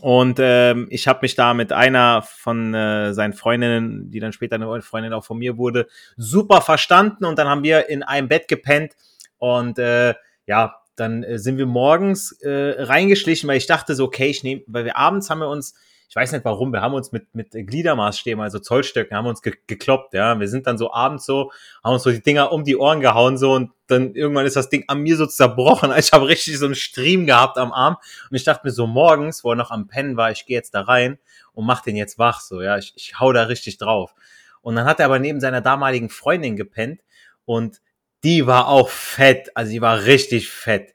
und 0.02 0.38
ähm, 0.38 0.86
ich 0.90 1.08
habe 1.08 1.20
mich 1.22 1.34
da 1.34 1.54
mit 1.54 1.72
einer 1.72 2.20
von 2.22 2.74
äh, 2.74 3.14
seinen 3.14 3.32
Freundinnen, 3.32 4.10
die 4.10 4.20
dann 4.20 4.34
später 4.34 4.56
eine 4.56 4.82
Freundin 4.82 5.14
auch 5.14 5.24
von 5.24 5.38
mir 5.38 5.56
wurde, 5.56 5.86
super 6.16 6.60
verstanden. 6.60 7.24
Und 7.24 7.38
dann 7.38 7.48
haben 7.48 7.62
wir 7.62 7.88
in 7.88 8.02
einem 8.02 8.28
Bett 8.28 8.48
gepennt. 8.48 8.92
Und 9.38 9.78
äh, 9.78 10.14
ja, 10.46 10.82
dann 10.94 11.22
äh, 11.22 11.38
sind 11.38 11.56
wir 11.56 11.64
morgens 11.64 12.32
äh, 12.42 12.82
reingeschlichen, 12.82 13.48
weil 13.48 13.56
ich 13.56 13.66
dachte 13.66 13.94
so, 13.94 14.04
okay, 14.04 14.26
ich 14.26 14.42
nehme, 14.42 14.62
weil 14.66 14.84
wir 14.84 14.98
abends 14.98 15.30
haben 15.30 15.38
wir 15.38 15.48
uns 15.48 15.74
ich 16.08 16.16
weiß 16.16 16.32
nicht 16.32 16.44
warum, 16.46 16.72
wir 16.72 16.80
haben 16.80 16.94
uns 16.94 17.12
mit, 17.12 17.34
mit 17.34 17.50
Gliedermaßstäben, 17.52 18.40
also 18.42 18.58
Zollstöcken, 18.58 19.14
haben 19.14 19.26
uns 19.26 19.42
ge 19.42 19.52
gekloppt, 19.66 20.14
ja. 20.14 20.40
Wir 20.40 20.48
sind 20.48 20.66
dann 20.66 20.78
so 20.78 20.90
abends 20.90 21.26
so, 21.26 21.52
haben 21.84 21.92
uns 21.92 22.02
so 22.02 22.10
die 22.10 22.22
Dinger 22.22 22.50
um 22.50 22.64
die 22.64 22.76
Ohren 22.76 23.00
gehauen, 23.00 23.36
so, 23.36 23.52
und 23.52 23.72
dann 23.88 24.14
irgendwann 24.14 24.46
ist 24.46 24.56
das 24.56 24.70
Ding 24.70 24.84
an 24.88 25.00
mir 25.00 25.16
so 25.16 25.26
zerbrochen. 25.26 25.92
Ich 25.98 26.12
habe 26.12 26.26
richtig 26.26 26.58
so 26.58 26.64
einen 26.64 26.74
Stream 26.74 27.26
gehabt 27.26 27.58
am 27.58 27.72
Arm. 27.72 27.96
Und 28.30 28.36
ich 28.36 28.44
dachte 28.44 28.66
mir 28.66 28.72
so 28.72 28.86
morgens, 28.86 29.44
wo 29.44 29.50
er 29.50 29.56
noch 29.56 29.70
am 29.70 29.86
Pennen 29.86 30.16
war, 30.16 30.30
ich 30.30 30.46
gehe 30.46 30.56
jetzt 30.56 30.74
da 30.74 30.80
rein 30.80 31.18
und 31.52 31.66
mach 31.66 31.82
den 31.82 31.96
jetzt 31.96 32.18
wach, 32.18 32.40
so, 32.40 32.62
ja. 32.62 32.78
Ich, 32.78 32.94
ich 32.96 33.20
hau 33.20 33.32
da 33.34 33.42
richtig 33.42 33.76
drauf. 33.76 34.14
Und 34.62 34.76
dann 34.76 34.86
hat 34.86 35.00
er 35.00 35.06
aber 35.06 35.18
neben 35.18 35.40
seiner 35.40 35.60
damaligen 35.60 36.08
Freundin 36.08 36.56
gepennt 36.56 37.02
und 37.44 37.82
die 38.24 38.46
war 38.46 38.68
auch 38.68 38.88
fett, 38.88 39.50
also 39.54 39.70
die 39.70 39.82
war 39.82 40.04
richtig 40.04 40.48
fett. 40.50 40.94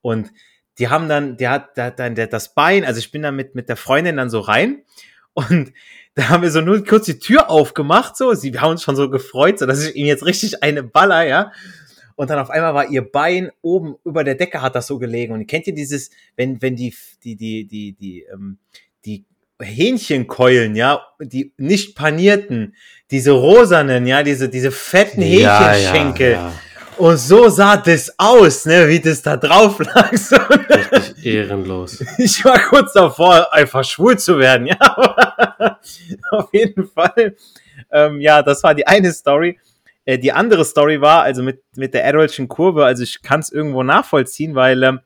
Und 0.00 0.30
die 0.78 0.88
haben 0.88 1.08
dann, 1.08 1.36
der 1.36 1.50
hat, 1.50 1.76
der 1.76 1.84
hat 1.86 1.98
dann 1.98 2.14
der, 2.14 2.26
das 2.26 2.54
Bein, 2.54 2.84
also 2.84 2.98
ich 2.98 3.10
bin 3.10 3.22
dann 3.22 3.36
mit, 3.36 3.54
mit 3.54 3.68
der 3.68 3.76
Freundin 3.76 4.16
dann 4.16 4.30
so 4.30 4.40
rein 4.40 4.82
und 5.34 5.72
da 6.14 6.28
haben 6.28 6.42
wir 6.42 6.50
so 6.50 6.60
nur 6.60 6.84
kurz 6.84 7.06
die 7.06 7.18
Tür 7.18 7.48
aufgemacht, 7.48 8.16
so, 8.16 8.34
sie, 8.34 8.52
haben 8.58 8.72
uns 8.72 8.82
schon 8.82 8.96
so 8.96 9.08
gefreut, 9.08 9.58
so, 9.58 9.66
dass 9.66 9.82
ich 9.82 9.96
ihm 9.96 10.06
jetzt 10.06 10.26
richtig 10.26 10.62
eine 10.62 10.82
baller, 10.82 11.26
ja. 11.26 11.52
Und 12.16 12.28
dann 12.28 12.38
auf 12.38 12.50
einmal 12.50 12.74
war 12.74 12.90
ihr 12.90 13.10
Bein 13.10 13.50
oben 13.62 13.96
über 14.04 14.22
der 14.22 14.34
Decke 14.34 14.60
hat 14.60 14.74
das 14.74 14.86
so 14.86 14.98
gelegen. 14.98 15.32
Und 15.32 15.46
kennt 15.46 15.66
ihr 15.66 15.74
dieses, 15.74 16.10
wenn, 16.36 16.60
wenn 16.60 16.76
die, 16.76 16.94
die, 17.24 17.36
die, 17.36 17.66
die, 17.66 17.94
die, 17.94 18.26
ähm, 18.30 18.58
die 19.06 19.24
Hähnchenkeulen, 19.60 20.76
ja, 20.76 21.02
die 21.20 21.54
nicht 21.56 21.96
panierten, 21.96 22.76
diese 23.10 23.32
rosanen, 23.32 24.06
ja, 24.06 24.22
diese, 24.22 24.50
diese 24.50 24.70
fetten 24.70 25.22
Hähnchenschenkel. 25.22 26.32
Ja, 26.32 26.36
ja, 26.36 26.48
ja. 26.48 26.61
Und 26.98 27.16
so 27.16 27.48
sah 27.48 27.76
das 27.76 28.12
aus, 28.18 28.66
ne, 28.66 28.86
wie 28.88 29.00
das 29.00 29.22
da 29.22 29.36
drauf 29.36 29.78
lag. 29.78 30.12
So, 30.16 30.36
Richtig 30.36 31.26
ehrenlos. 31.26 32.04
Ich 32.18 32.44
war 32.44 32.58
kurz 32.58 32.92
davor, 32.92 33.52
einfach 33.52 33.84
schwul 33.84 34.18
zu 34.18 34.38
werden, 34.38 34.66
ja. 34.68 35.78
auf 36.30 36.52
jeden 36.52 36.86
Fall. 36.88 37.36
Ähm, 37.90 38.20
ja, 38.20 38.42
das 38.42 38.62
war 38.62 38.74
die 38.74 38.86
eine 38.86 39.12
Story. 39.12 39.58
Äh, 40.04 40.18
die 40.18 40.32
andere 40.32 40.64
Story 40.64 41.00
war, 41.00 41.22
also 41.22 41.42
mit, 41.42 41.62
mit 41.76 41.94
der 41.94 42.06
Adolfschen 42.06 42.48
Kurve, 42.48 42.84
also 42.84 43.02
ich 43.02 43.22
kann 43.22 43.40
es 43.40 43.50
irgendwo 43.50 43.82
nachvollziehen, 43.82 44.54
weil 44.54 44.82
ähm, 44.82 45.00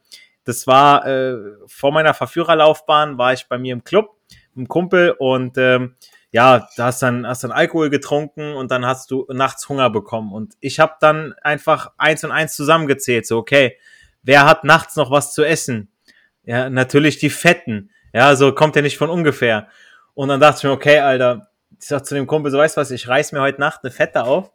das 0.44 0.66
war 0.66 1.06
äh, 1.06 1.36
vor 1.66 1.92
meiner 1.92 2.14
Verführerlaufbahn, 2.14 3.18
war 3.18 3.32
ich 3.32 3.48
bei 3.48 3.58
mir 3.58 3.72
im 3.72 3.84
Club, 3.84 4.16
im 4.54 4.68
Kumpel 4.68 5.10
und 5.18 5.58
ähm, 5.58 5.96
ja, 6.30 6.68
da 6.76 6.86
hast 6.86 7.02
dann, 7.02 7.26
hast 7.26 7.44
dann 7.44 7.52
Alkohol 7.52 7.90
getrunken 7.90 8.54
und 8.54 8.70
dann 8.70 8.84
hast 8.84 9.10
du 9.10 9.26
nachts 9.32 9.68
Hunger 9.68 9.90
bekommen. 9.90 10.32
Und 10.32 10.54
ich 10.60 10.80
habe 10.80 10.94
dann 11.00 11.34
einfach 11.42 11.92
eins 11.96 12.24
und 12.24 12.32
eins 12.32 12.54
zusammengezählt. 12.54 13.26
So, 13.26 13.38
okay, 13.38 13.78
wer 14.22 14.44
hat 14.44 14.64
nachts 14.64 14.96
noch 14.96 15.10
was 15.10 15.32
zu 15.32 15.44
essen? 15.44 15.88
Ja, 16.44 16.68
natürlich 16.68 17.18
die 17.18 17.30
Fetten. 17.30 17.90
Ja, 18.12 18.36
so 18.36 18.52
kommt 18.52 18.76
ja 18.76 18.82
nicht 18.82 18.98
von 18.98 19.10
ungefähr. 19.10 19.68
Und 20.14 20.28
dann 20.28 20.40
dachte 20.40 20.58
ich 20.58 20.64
mir, 20.64 20.70
okay, 20.70 21.00
Alter, 21.00 21.48
ich 21.78 21.86
sag 21.86 22.06
zu 22.06 22.14
dem 22.14 22.26
Kumpel, 22.26 22.50
so 22.50 22.58
weißt 22.58 22.76
du 22.76 22.80
was, 22.80 22.90
ich 22.90 23.08
reiß 23.08 23.32
mir 23.32 23.40
heute 23.40 23.60
Nacht 23.60 23.80
eine 23.82 23.90
Fette 23.90 24.24
auf 24.24 24.50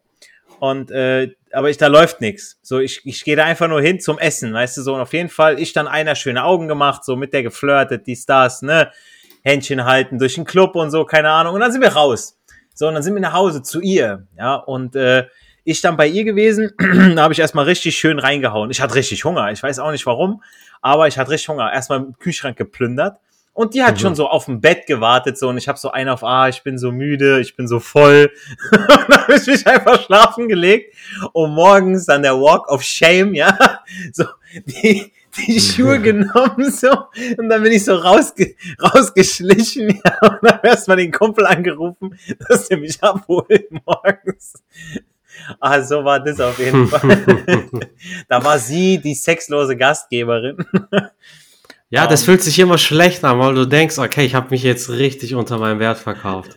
und 0.59 0.91
äh, 0.91 1.35
aber 1.51 1.69
ich 1.69 1.77
da 1.77 1.87
läuft 1.87 2.21
nichts. 2.21 2.59
So 2.61 2.79
ich 2.79 3.01
ich 3.05 3.23
gehe 3.23 3.35
da 3.35 3.45
einfach 3.45 3.67
nur 3.67 3.81
hin 3.81 3.99
zum 3.99 4.19
Essen, 4.19 4.53
weißt 4.53 4.77
du 4.77 4.81
so 4.81 4.95
und 4.95 5.01
auf 5.01 5.13
jeden 5.13 5.29
Fall 5.29 5.59
ich 5.59 5.73
dann 5.73 5.87
einer 5.87 6.15
schöne 6.15 6.43
Augen 6.43 6.67
gemacht, 6.67 7.03
so 7.03 7.15
mit 7.15 7.33
der 7.33 7.43
geflirtet, 7.43 8.07
die 8.07 8.15
Stars, 8.15 8.61
ne? 8.61 8.91
Händchen 9.41 9.85
halten 9.85 10.19
durch 10.19 10.35
den 10.35 10.45
Club 10.45 10.75
und 10.75 10.91
so, 10.91 11.05
keine 11.05 11.29
Ahnung 11.29 11.55
und 11.55 11.61
dann 11.61 11.71
sind 11.71 11.81
wir 11.81 11.93
raus. 11.93 12.37
So 12.73 12.87
und 12.87 12.93
dann 12.93 13.03
sind 13.03 13.13
wir 13.13 13.21
nach 13.21 13.33
Hause 13.33 13.61
zu 13.63 13.81
ihr, 13.81 14.27
ja, 14.37 14.55
und 14.55 14.95
äh, 14.95 15.27
ich 15.63 15.81
dann 15.81 15.97
bei 15.97 16.07
ihr 16.07 16.23
gewesen, 16.23 16.71
da 17.15 17.23
habe 17.23 17.33
ich 17.33 17.39
erstmal 17.39 17.65
richtig 17.65 17.97
schön 17.97 18.19
reingehauen. 18.19 18.71
Ich 18.71 18.81
hatte 18.81 18.95
richtig 18.95 19.23
Hunger, 19.25 19.51
ich 19.51 19.61
weiß 19.61 19.79
auch 19.79 19.91
nicht 19.91 20.05
warum, 20.05 20.41
aber 20.81 21.07
ich 21.07 21.17
hatte 21.17 21.31
richtig 21.31 21.49
Hunger. 21.49 21.71
Erstmal 21.71 21.99
im 21.99 22.17
Kühlschrank 22.17 22.57
geplündert 22.57 23.17
und 23.53 23.73
die 23.73 23.83
hat 23.83 23.95
mhm. 23.95 23.99
schon 23.99 24.15
so 24.15 24.27
auf 24.27 24.45
dem 24.45 24.61
Bett 24.61 24.87
gewartet 24.87 25.37
so 25.37 25.49
und 25.49 25.57
ich 25.57 25.67
habe 25.67 25.77
so 25.77 25.91
einen 25.91 26.09
auf, 26.09 26.23
ah, 26.23 26.47
ich 26.47 26.63
bin 26.63 26.77
so 26.77 26.91
müde, 26.91 27.41
ich 27.41 27.55
bin 27.55 27.67
so 27.67 27.79
voll. 27.79 28.31
und 28.71 28.89
dann 28.89 29.21
habe 29.21 29.35
ich 29.35 29.45
mich 29.45 29.67
einfach 29.67 30.01
schlafen 30.01 30.47
gelegt 30.47 30.95
und 31.33 31.53
morgens 31.53 32.05
dann 32.05 32.23
der 32.23 32.39
Walk 32.39 32.71
of 32.71 32.81
Shame, 32.81 33.33
ja, 33.33 33.81
so 34.13 34.25
die, 34.65 35.11
die 35.37 35.59
Schuhe 35.59 35.99
genommen 36.01 36.71
so 36.71 36.89
und 37.37 37.49
dann 37.49 37.63
bin 37.63 37.71
ich 37.71 37.85
so 37.85 37.95
rausge 37.95 38.55
rausgeschlichen 38.81 39.99
ja, 40.03 40.17
und 40.29 40.39
dann 40.41 40.59
erstmal 40.63 40.97
den 40.97 41.11
Kumpel 41.11 41.45
angerufen, 41.45 42.17
dass 42.47 42.69
er 42.69 42.77
mich 42.77 43.01
abholt 43.03 43.69
morgens. 43.85 44.53
Ah, 45.59 45.81
so 45.81 46.03
war 46.03 46.19
das 46.19 46.39
auf 46.39 46.59
jeden 46.59 46.87
Fall. 46.89 47.23
da 48.27 48.43
war 48.43 48.59
sie 48.59 48.99
die 48.99 49.15
sexlose 49.15 49.75
Gastgeberin. 49.75 50.57
Ja, 51.89 52.05
das 52.07 52.21
um, 52.21 52.25
fühlt 52.25 52.43
sich 52.43 52.59
immer 52.59 52.77
schlecht 52.77 53.23
an, 53.23 53.39
weil 53.39 53.55
du 53.55 53.65
denkst, 53.65 53.97
okay, 53.97 54.25
ich 54.25 54.35
habe 54.35 54.47
mich 54.51 54.63
jetzt 54.63 54.89
richtig 54.89 55.33
unter 55.33 55.57
meinem 55.57 55.79
Wert 55.79 55.97
verkauft. 55.97 56.55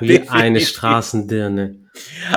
Wie 0.00 0.28
eine 0.28 0.60
Straßendirne. 0.60 1.76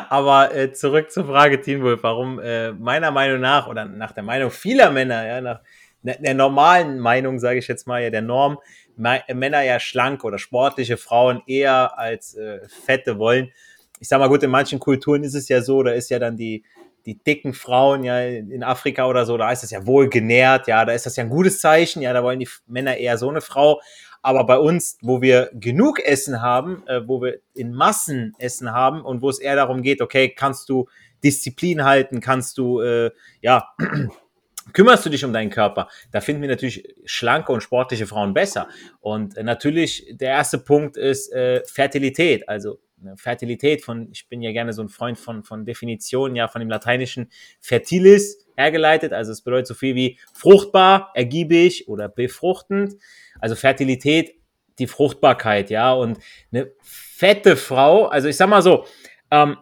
Aber 0.10 0.53
äh, 0.55 0.74
zurück 0.74 1.12
zur 1.12 1.25
Frage, 1.25 1.62
Teen 1.62 1.84
Wolf, 1.84 2.03
warum 2.03 2.39
äh, 2.39 2.72
meiner 2.72 3.12
Meinung 3.12 3.39
nach 3.39 3.67
oder 3.67 3.86
nach 3.86 4.12
der 4.12 4.24
Meinung 4.24 4.51
vieler 4.51 4.91
Männer, 4.91 5.25
ja, 5.25 5.41
nach 5.41 5.60
der 6.03 6.34
normalen 6.34 7.00
Meinung, 7.00 7.39
sage 7.39 7.60
ich 7.60 7.67
jetzt 7.67 7.88
mal, 7.88 8.03
ja, 8.03 8.10
der 8.10 8.22
Norm, 8.22 8.60
Männer 8.96 9.62
ja 9.62 9.79
schlank 9.79 10.24
oder 10.24 10.38
sportliche 10.38 10.98
Frauen 10.98 11.41
eher 11.48 11.98
als 11.98 12.36
äh, 12.36 12.60
fette 12.67 13.17
wollen. 13.17 13.51
Ich 14.00 14.08
sag 14.10 14.20
mal 14.20 14.27
gut, 14.27 14.43
in 14.43 14.51
manchen 14.51 14.79
Kulturen 14.79 15.24
ist 15.24 15.34
es 15.34 15.48
ja 15.48 15.62
so, 15.62 15.82
da 15.82 15.91
ist 15.91 16.10
ja 16.10 16.20
dann 16.20 16.36
die 16.38 16.63
die 17.05 17.22
dicken 17.22 17.53
Frauen 17.53 18.03
ja 18.03 18.22
in 18.22 18.63
Afrika 18.63 19.08
oder 19.08 19.25
so, 19.25 19.38
da 19.38 19.51
ist 19.51 19.63
das 19.63 19.72
ja 19.72 19.86
wohl 19.86 20.10
genährt, 20.10 20.67
ja, 20.67 20.86
da 20.86 20.93
ist 20.93 21.05
das 21.05 21.15
ja 21.15 21.24
ein 21.24 21.29
gutes 21.29 21.60
Zeichen, 21.60 22.01
ja, 22.01 22.13
da 22.13 22.24
wollen 22.24 22.39
die 22.39 22.48
Männer 22.67 22.98
eher 22.98 23.17
so 23.17 23.29
eine 23.29 23.41
Frau. 23.41 23.82
Aber 24.24 24.46
bei 24.46 24.58
uns, 24.58 24.98
wo 25.01 25.22
wir 25.22 25.51
genug 25.53 26.00
Essen 26.00 26.42
haben, 26.42 26.88
äh, 26.88 27.08
wo 27.08 27.22
wir 27.22 27.39
in 27.53 27.74
Massen 27.74 28.34
Essen 28.39 28.72
haben 28.72 29.01
und 29.01 29.22
wo 29.22 29.30
es 29.30 29.38
eher 29.38 29.58
darum 29.58 29.82
geht, 29.84 30.01
okay, 30.01 30.30
kannst 30.30 30.70
du 30.70 30.88
Disziplin 31.24 31.84
halten, 31.84 32.22
kannst 32.22 32.58
du, 32.58 32.80
äh, 32.80 33.12
ja, 33.42 33.68
kümmerst 34.74 35.06
du 35.06 35.10
dich 35.10 35.25
um 35.25 35.34
deinen 35.34 35.50
Körper? 35.50 35.89
Da 36.12 36.22
finden 36.22 36.42
wir 36.42 36.50
natürlich 36.50 36.96
schlanke 37.03 37.51
und 37.51 37.62
sportliche 37.62 38.08
Frauen 38.08 38.34
besser. 38.34 38.70
Und 39.01 39.36
äh, 39.36 39.44
natürlich, 39.44 40.08
der 40.12 40.30
erste 40.30 40.58
Punkt 40.58 40.96
ist 40.96 41.32
äh, 41.34 41.62
Fertilität. 41.65 42.48
Also 42.48 42.80
Fertilität 43.15 43.83
von, 43.83 44.10
ich 44.12 44.27
bin 44.29 44.41
ja 44.41 44.51
gerne 44.51 44.74
so 44.74 44.81
ein 44.81 44.89
Freund 44.89 45.17
von, 45.17 45.43
von 45.43 45.65
Definitionen, 45.65 46.36
ja, 46.36 46.48
von 46.48 46.60
dem 46.60 46.69
lateinischen 46.69 47.29
fertilis 47.60 48.45
hergeleitet. 48.55 49.13
Also 49.13 49.31
es 49.31 49.41
bedeutet 49.41 49.67
so 49.67 49.74
viel 49.74 49.95
wie 49.95 50.19
fruchtbar, 50.33 51.12
ergiebig 51.13 51.88
oder 51.88 52.10
befruchtend. 52.10 52.95
Also 53.39 53.55
Fertilität, 53.55 54.36
die 54.79 54.88
Fruchtbarkeit, 54.88 55.69
ja. 55.69 55.93
Und 55.93 56.19
eine 56.51 56.72
fette 56.81 57.55
Frau, 57.55 58.05
also 58.07 58.27
ich 58.27 58.38
sag 58.38 58.50
mal 58.50 58.62
so, 58.62 58.86
ähm, 59.31 59.57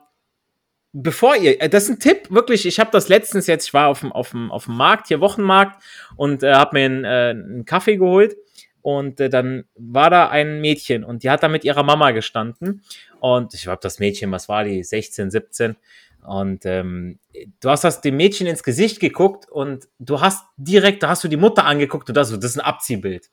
bevor 0.93 1.35
ihr, 1.35 1.61
äh, 1.61 1.69
das 1.69 1.83
ist 1.83 1.89
ein 1.89 1.99
Tipp, 1.99 2.31
wirklich, 2.31 2.65
ich 2.65 2.79
habe 2.79 2.91
das 2.91 3.09
letztens 3.09 3.47
jetzt, 3.47 3.67
ich 3.67 3.73
war 3.73 3.87
auf 3.87 4.01
dem, 4.01 4.11
auf 4.11 4.31
dem, 4.31 4.51
auf 4.51 4.65
dem 4.65 4.75
Markt, 4.75 5.07
hier 5.07 5.21
Wochenmarkt 5.21 5.81
und 6.15 6.43
äh, 6.43 6.53
habe 6.53 6.77
mir 6.77 6.85
einen, 6.85 7.05
äh, 7.05 7.29
einen 7.29 7.65
Kaffee 7.65 7.97
geholt 7.97 8.35
und 8.81 9.19
äh, 9.19 9.29
dann 9.29 9.65
war 9.75 10.09
da 10.09 10.29
ein 10.29 10.61
Mädchen 10.61 11.03
und 11.03 11.23
die 11.23 11.29
hat 11.29 11.43
da 11.43 11.47
mit 11.47 11.63
ihrer 11.63 11.83
Mama 11.83 12.11
gestanden 12.11 12.83
und 13.19 13.53
ich 13.53 13.63
glaube, 13.63 13.79
das 13.81 13.99
Mädchen, 13.99 14.31
was 14.31 14.49
war 14.49 14.63
die, 14.63 14.83
16, 14.83 15.31
17. 15.31 15.75
Und 16.23 16.65
ähm, 16.65 17.19
du 17.61 17.69
hast 17.69 17.83
das 17.83 18.01
dem 18.01 18.17
Mädchen 18.17 18.47
ins 18.47 18.63
Gesicht 18.63 18.99
geguckt 18.99 19.49
und 19.49 19.87
du 19.99 20.21
hast 20.21 20.45
direkt, 20.57 21.03
da 21.03 21.09
hast 21.09 21.23
du 21.23 21.27
die 21.27 21.37
Mutter 21.37 21.65
angeguckt 21.65 22.09
und 22.09 22.15
das, 22.15 22.29
das 22.29 22.43
ist 22.43 22.57
ein 22.57 22.65
Abziehbild. 22.65 23.29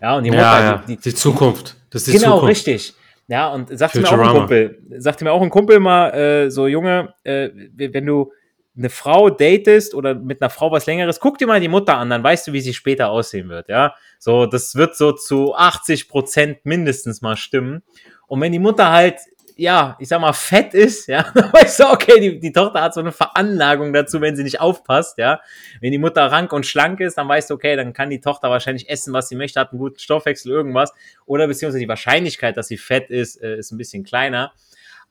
Ja, 0.00 0.16
und 0.16 0.24
die 0.24 0.30
Mutter, 0.30 0.42
ja, 0.42 0.60
ja. 0.60 0.84
Die, 0.86 0.96
die, 0.96 1.02
die, 1.02 1.14
Zukunft. 1.14 1.76
Das 1.90 2.02
ist 2.02 2.14
die 2.14 2.18
genau, 2.18 2.34
Zukunft. 2.34 2.50
richtig. 2.50 2.94
Ja, 3.28 3.48
und 3.48 3.76
sagte 3.78 4.00
mir 4.00 4.08
auch 4.08 4.18
ein 4.18 4.28
Kumpel, 4.28 4.78
sagte 4.98 5.24
mir 5.24 5.32
auch 5.32 5.42
ein 5.42 5.50
Kumpel 5.50 5.80
mal, 5.80 6.10
äh, 6.10 6.50
so 6.50 6.66
Junge, 6.66 7.14
äh, 7.24 7.50
wenn 7.74 8.06
du 8.06 8.32
eine 8.76 8.90
Frau 8.90 9.30
datest 9.30 9.94
oder 9.94 10.14
mit 10.14 10.42
einer 10.42 10.50
Frau 10.50 10.70
was 10.70 10.86
längeres, 10.86 11.20
guck 11.20 11.38
dir 11.38 11.46
mal 11.46 11.60
die 11.60 11.68
Mutter 11.68 11.96
an, 11.96 12.10
dann 12.10 12.22
weißt 12.22 12.48
du, 12.48 12.52
wie 12.52 12.60
sie 12.60 12.74
später 12.74 13.10
aussehen 13.10 13.48
wird, 13.48 13.68
ja. 13.68 13.94
So, 14.22 14.46
das 14.46 14.76
wird 14.76 14.96
so 14.96 15.10
zu 15.10 15.52
80 15.52 16.08
Prozent 16.08 16.64
mindestens 16.64 17.22
mal 17.22 17.36
stimmen. 17.36 17.82
Und 18.28 18.40
wenn 18.40 18.52
die 18.52 18.60
Mutter 18.60 18.92
halt 18.92 19.16
ja, 19.56 19.96
ich 19.98 20.08
sag 20.08 20.20
mal, 20.20 20.32
fett 20.32 20.74
ist, 20.74 21.08
ja, 21.08 21.24
dann 21.34 21.52
weißt 21.52 21.80
du, 21.80 21.90
okay, 21.90 22.20
die, 22.20 22.38
die 22.38 22.52
Tochter 22.52 22.82
hat 22.82 22.94
so 22.94 23.00
eine 23.00 23.10
Veranlagung 23.10 23.92
dazu, 23.92 24.20
wenn 24.20 24.36
sie 24.36 24.44
nicht 24.44 24.60
aufpasst, 24.60 25.18
ja. 25.18 25.40
Wenn 25.80 25.90
die 25.90 25.98
Mutter 25.98 26.22
rank 26.30 26.52
und 26.52 26.64
schlank 26.64 27.00
ist, 27.00 27.18
dann 27.18 27.28
weißt 27.28 27.50
du, 27.50 27.54
okay, 27.54 27.74
dann 27.74 27.92
kann 27.92 28.10
die 28.10 28.20
Tochter 28.20 28.48
wahrscheinlich 28.48 28.88
essen, 28.88 29.12
was 29.12 29.28
sie 29.28 29.34
möchte, 29.34 29.58
hat 29.58 29.72
einen 29.72 29.80
guten 29.80 29.98
Stoffwechsel, 29.98 30.52
irgendwas. 30.52 30.92
Oder 31.26 31.48
beziehungsweise 31.48 31.80
die 31.80 31.88
Wahrscheinlichkeit, 31.88 32.56
dass 32.56 32.68
sie 32.68 32.78
fett 32.78 33.10
ist, 33.10 33.42
äh, 33.42 33.56
ist 33.58 33.72
ein 33.72 33.78
bisschen 33.78 34.04
kleiner. 34.04 34.52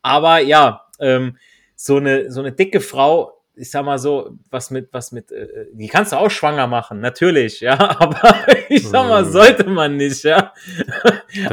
Aber 0.02 0.40
ja, 0.40 0.86
ähm, 1.00 1.38
so 1.76 1.98
eine, 1.98 2.32
so 2.32 2.40
eine 2.40 2.54
dicke 2.54 2.80
Frau 2.80 3.41
ich 3.62 3.70
sag 3.70 3.86
mal 3.86 4.00
so, 4.00 4.32
was 4.50 4.72
mit, 4.72 4.92
was 4.92 5.12
mit, 5.12 5.32
äh, 5.32 5.68
die 5.72 5.88
kannst 5.88 6.14
du 6.14 6.18
auch 6.18 6.32
schwanger 6.32 6.66
machen, 6.66 7.00
natürlich, 7.00 7.60
ja, 7.60 7.78
aber 8.00 8.20
ich 8.70 8.88
sag 8.88 9.08
mal, 9.08 9.24
mhm. 9.24 9.32
sollte 9.32 9.70
man 9.70 9.98
nicht, 9.98 10.24
ja. 10.24 10.52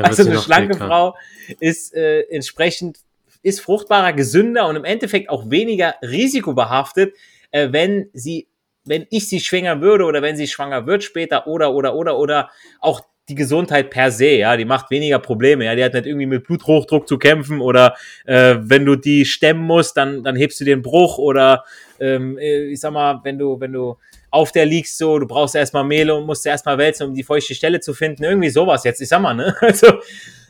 Also 0.03 0.27
eine 0.27 0.39
schlanke 0.39 0.73
dicker. 0.73 0.87
Frau 0.87 1.17
ist 1.61 1.95
äh, 1.95 2.23
entsprechend, 2.31 3.01
ist 3.43 3.61
fruchtbarer, 3.61 4.15
gesünder 4.15 4.67
und 4.69 4.77
im 4.77 4.85
Endeffekt 4.85 5.29
auch 5.29 5.51
weniger 5.51 5.97
risikobehaftet, 6.01 7.15
äh, 7.51 7.69
wenn 7.73 8.09
sie, 8.15 8.49
wenn 8.87 9.07
ich 9.11 9.29
sie 9.29 9.41
schwängern 9.41 9.83
würde 9.83 10.05
oder 10.05 10.23
wenn 10.23 10.37
sie 10.37 10.49
schwanger 10.49 10.87
wird 10.87 11.05
später 11.05 11.47
oder, 11.47 11.75
oder, 11.75 11.95
oder, 11.95 12.19
oder 12.19 12.51
auch 12.81 13.03
die 13.29 13.35
Gesundheit 13.35 13.91
per 13.91 14.11
se, 14.11 14.29
ja, 14.29 14.57
die 14.57 14.65
macht 14.65 14.91
weniger 14.91 15.19
Probleme, 15.19 15.65
ja, 15.65 15.75
die 15.75 15.85
hat 15.85 15.95
nicht 15.95 16.07
irgendwie 16.07 16.27
mit 16.27 16.45
Bluthochdruck 16.45 17.07
zu 17.07 17.19
kämpfen 17.19 17.61
oder 17.61 17.95
äh, 18.25 18.57
wenn 18.59 18.85
du 18.85 18.97
die 18.97 19.25
stemmen 19.25 19.63
musst, 19.63 19.97
dann, 19.97 20.25
dann 20.25 20.37
hebst 20.37 20.61
du 20.61 20.65
den 20.65 20.83
Bruch 20.83 21.19
oder 21.19 21.65
ähm, 22.01 22.39
äh, 22.39 22.65
ich 22.67 22.81
sag 22.81 22.93
mal, 22.93 23.21
wenn 23.25 23.39
du, 23.39 23.61
wenn 23.61 23.73
du 23.73 23.97
auf 24.31 24.53
der 24.53 24.67
liegst 24.67 24.99
so, 24.99 25.19
du 25.19 25.27
brauchst 25.27 25.55
erstmal 25.55 25.85
Mehl 25.85 26.11
und 26.11 26.27
musst 26.27 26.47
erstmal 26.47 26.79
wälzen, 26.79 27.09
um 27.09 27.15
die 27.15 27.23
feuchte 27.23 27.55
Stelle 27.55 27.81
zu 27.81 27.95
finden, 27.95 28.25
irgendwie 28.25 28.51
sowas 28.51 28.85
jetzt, 28.85 29.01
ich 29.01 29.09
sag 29.09 29.21
mal, 29.21 29.35
ne, 29.35 29.55
also 29.61 29.89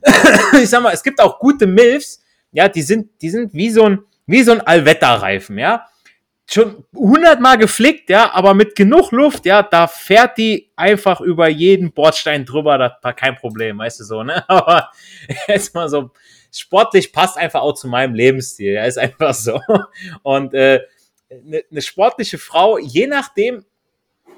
ich 0.63 0.69
sag 0.69 0.83
mal, 0.83 0.93
es 0.93 1.03
gibt 1.03 1.21
auch 1.21 1.39
gute 1.39 1.67
Milfs, 1.67 2.23
ja, 2.53 2.69
die 2.69 2.83
sind, 2.83 3.11
die 3.21 3.31
sind 3.31 3.53
wie 3.55 3.71
so 3.71 3.85
ein, 3.85 3.99
wie 4.27 4.43
so 4.43 4.53
ein 4.53 4.61
Allwetterreifen, 4.61 5.59
ja, 5.59 5.87
schon 6.51 6.85
hundertmal 6.95 7.59
geflickt, 7.59 8.09
ja, 8.09 8.33
aber 8.33 8.55
mit 8.55 8.75
genug 8.75 9.13
Luft, 9.13 9.45
ja, 9.45 9.63
da 9.63 9.87
fährt 9.87 10.39
die 10.39 10.71
einfach 10.77 11.21
über 11.21 11.49
jeden 11.49 11.93
Bordstein 11.93 12.47
drüber, 12.47 12.79
das 12.79 12.93
war 13.03 13.13
kein 13.13 13.37
Problem, 13.37 13.79
weißt 13.79 14.01
du 14.01 14.05
so, 14.05 14.23
ne? 14.23 14.45
Aber 14.49 14.91
jetzt 15.47 15.75
mal 15.75 15.89
so, 15.89 16.11
sportlich 16.51 17.13
passt 17.13 17.37
einfach 17.37 17.61
auch 17.61 17.75
zu 17.75 17.87
meinem 17.87 18.15
Lebensstil, 18.15 18.73
ja, 18.73 18.85
ist 18.85 18.99
einfach 18.99 19.35
so. 19.35 19.61
Und 20.23 20.55
äh, 20.55 20.81
eine 21.31 21.63
ne 21.69 21.83
sportliche 21.83 22.39
Frau, 22.39 22.79
je 22.79 23.07
nachdem, 23.07 23.65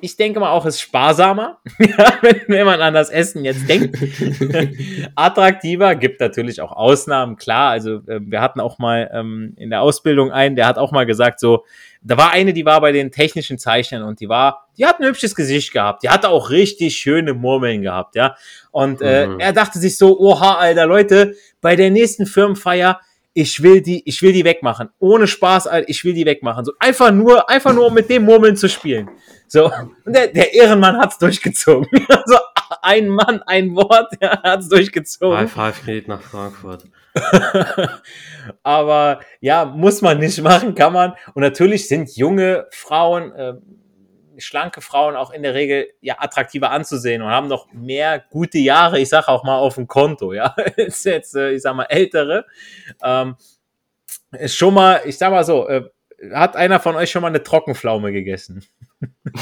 ich 0.01 0.17
denke 0.17 0.41
mal 0.41 0.51
auch, 0.51 0.67
ist 0.67 0.81
sparsamer, 0.81 1.59
wenn, 1.79 2.43
wenn 2.49 2.67
man 2.67 2.81
an 2.81 2.95
das 2.95 3.11
Essen 3.11 3.45
jetzt 3.45 3.69
denkt. 3.69 3.97
Attraktiver, 5.15 5.95
gibt 5.95 6.21
natürlich 6.21 6.61
auch 6.61 6.73
Ausnahmen, 6.73 7.37
klar. 7.37 7.71
Also 7.71 7.97
äh, 8.07 8.21
wir 8.21 8.41
hatten 8.41 8.61
auch 8.61 8.79
mal 8.79 9.11
ähm, 9.13 9.55
in 9.57 9.71
der 9.71 9.83
Ausbildung 9.83 10.33
einen, 10.33 10.57
der 10.57 10.67
hat 10.67 10.79
auch 10.79 10.93
mal 10.93 11.07
gesagt, 11.07 11.41
so, 11.41 11.65
da 12.03 12.17
war 12.17 12.31
eine, 12.31 12.53
die 12.53 12.65
war 12.65 12.81
bei 12.81 12.93
den 12.93 13.11
technischen 13.11 13.59
Zeichnern 13.59 14.03
und 14.03 14.21
die 14.21 14.29
war, 14.29 14.69
die 14.79 14.87
hat 14.87 15.01
ein 15.01 15.07
hübsches 15.07 15.35
Gesicht 15.35 15.73
gehabt, 15.73 16.03
die 16.03 16.09
hatte 16.09 16.31
auch 16.31 16.51
richtig 16.51 16.97
schöne 16.97 17.35
Murmeln 17.35 17.83
gehabt, 17.83 18.17
ja. 18.17 18.37
Und 18.71 19.03
äh, 19.03 19.27
mhm. 19.27 19.41
er 19.41 19.53
dachte 19.53 19.79
sich 19.79 19.99
so, 19.99 20.19
oha, 20.19 20.55
Alter, 20.55 20.87
Leute, 20.87 21.35
bei 21.61 21.77
der 21.77 21.91
nächsten 21.91 22.27
Firmenfeier, 22.27 23.01
ich 23.33 23.63
will 23.63 23.81
die, 23.81 24.03
ich 24.09 24.23
will 24.23 24.33
die 24.33 24.45
wegmachen. 24.45 24.91
Ohne 24.99 25.27
Spaß, 25.27 25.69
ich 25.87 26.05
will 26.05 26.15
die 26.15 26.27
wegmachen. 26.27 26.65
So 26.65 26.73
einfach 26.79 27.11
nur, 27.13 27.49
einfach 27.49 27.73
nur 27.73 27.87
um 27.87 27.95
mit 27.95 28.11
dem 28.11 28.25
Murmeln 28.25 28.57
zu 28.57 28.69
spielen. 28.69 29.11
So, 29.47 29.71
und 30.05 30.15
der, 30.15 30.29
der 30.29 30.53
Ehrenmann 30.55 30.99
hat's 30.99 31.19
durchgezogen. 31.19 31.89
so, 32.27 32.37
ein 32.83 33.09
Mann, 33.09 33.43
ein 33.43 33.75
Wort, 33.75 34.13
er 34.21 34.43
hat's 34.43 34.69
durchgezogen. 34.69 35.39
High 35.39 35.51
Five 35.53 35.85
geht 35.85 36.09
nach 36.09 36.23
Frankfurt. 36.23 36.85
Aber 38.63 39.21
ja, 39.41 39.65
muss 39.65 40.01
man 40.03 40.19
nicht 40.19 40.41
machen, 40.43 40.75
kann 40.75 40.93
man. 40.93 41.15
Und 41.35 41.43
natürlich 41.43 41.89
sind 41.89 42.17
junge 42.17 42.67
Frauen, 42.71 43.33
äh, 43.33 43.55
schlanke 44.47 44.81
Frauen 44.81 45.17
auch 45.17 45.31
in 45.31 45.43
der 45.43 45.55
Regel 45.55 45.89
ja 46.01 46.17
attraktiver 46.19 46.71
anzusehen 46.71 47.23
und 47.23 47.31
haben 47.31 47.49
noch 47.49 47.73
mehr 47.73 48.19
gute 48.19 48.59
Jahre, 48.59 48.99
ich 49.01 49.09
sage 49.09 49.29
auch 49.29 49.45
mal 49.45 49.59
auf 49.59 49.77
dem 49.77 49.87
Konto, 49.87 50.33
ja, 50.33 50.55
ist 50.77 51.05
jetzt, 51.05 51.35
äh, 51.37 51.53
ich 51.53 51.63
sag 51.63 51.75
mal, 51.75 51.85
ältere. 51.85 52.47
Ähm, 53.03 53.37
ist 54.33 54.55
schon 54.57 54.75
mal, 54.75 55.03
ich 55.05 55.19
sag 55.19 55.31
mal 55.31 55.45
so, 55.45 55.69
äh, 55.69 55.89
hat 56.33 56.57
einer 56.57 56.81
von 56.81 56.97
euch 56.97 57.11
schon 57.11 57.23
mal 57.23 57.29
eine 57.29 57.43
Trockenpflaume 57.43 58.13
gegessen? 58.13 58.63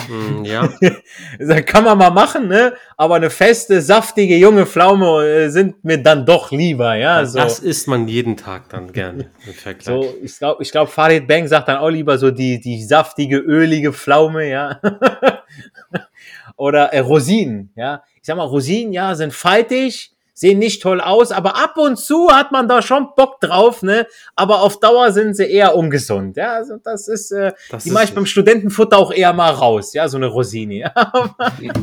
Mm, 0.08 0.44
ja. 0.44 0.68
Das 1.38 1.64
kann 1.66 1.84
man 1.84 1.98
mal 1.98 2.10
machen, 2.10 2.48
ne? 2.48 2.74
Aber 2.96 3.16
eine 3.16 3.30
feste, 3.30 3.82
saftige, 3.82 4.36
junge 4.36 4.66
Pflaume 4.66 5.26
äh, 5.26 5.48
sind 5.48 5.84
mir 5.84 6.00
dann 6.02 6.24
doch 6.24 6.52
lieber, 6.52 6.94
ja. 6.94 7.24
So. 7.24 7.38
Das 7.38 7.58
isst 7.58 7.88
man 7.88 8.06
jeden 8.06 8.36
Tag 8.36 8.68
dann 8.68 8.92
gerne. 8.92 9.30
So, 9.80 10.14
ich 10.22 10.38
glaube, 10.38 10.62
ich 10.62 10.70
glaub, 10.70 10.88
Farid 10.88 11.26
Bang 11.26 11.46
sagt 11.46 11.68
dann 11.68 11.78
auch 11.78 11.88
lieber 11.88 12.18
so 12.18 12.30
die, 12.30 12.60
die 12.60 12.82
saftige, 12.84 13.38
ölige 13.38 13.92
Pflaume, 13.92 14.48
ja. 14.48 14.80
Oder 16.56 16.92
äh, 16.92 17.00
Rosinen, 17.00 17.72
ja. 17.76 18.02
Ich 18.16 18.26
sag 18.26 18.36
mal, 18.36 18.44
Rosinen, 18.44 18.92
ja, 18.92 19.14
sind 19.14 19.32
faltig, 19.32 20.12
sehen 20.38 20.58
nicht 20.58 20.82
toll 20.82 21.00
aus, 21.00 21.32
aber 21.32 21.56
ab 21.56 21.76
und 21.76 21.96
zu 21.98 22.28
hat 22.30 22.52
man 22.52 22.68
da 22.68 22.80
schon 22.82 23.08
Bock 23.16 23.40
drauf, 23.40 23.82
ne? 23.82 24.06
Aber 24.36 24.62
auf 24.62 24.78
Dauer 24.80 25.10
sind 25.12 25.34
sie 25.34 25.44
eher 25.50 25.74
ungesund, 25.74 26.36
ja. 26.36 26.52
Also 26.52 26.76
das 26.76 27.08
ist, 27.08 27.32
äh, 27.32 27.52
Das 27.70 27.84
die 27.84 27.90
mache 27.90 28.04
ich 28.04 28.14
beim. 28.14 28.24
Studentenfutter 28.26 28.96
auch 28.98 29.12
eher 29.12 29.32
mal 29.32 29.50
raus, 29.50 29.94
ja, 29.94 30.06
so 30.08 30.16
eine 30.16 30.26
Rosine, 30.26 30.74
ja. 30.74 30.92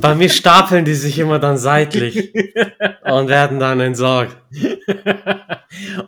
Bei 0.02 0.16
mir 0.16 0.30
stapeln 0.30 0.86
die 0.86 0.94
sich 0.96 1.20
immer 1.20 1.40
dann 1.40 1.58
seitlich 1.58 2.34
und 3.04 3.28
werden 3.28 3.60
dann 3.60 3.80
entsorgt. 3.82 4.38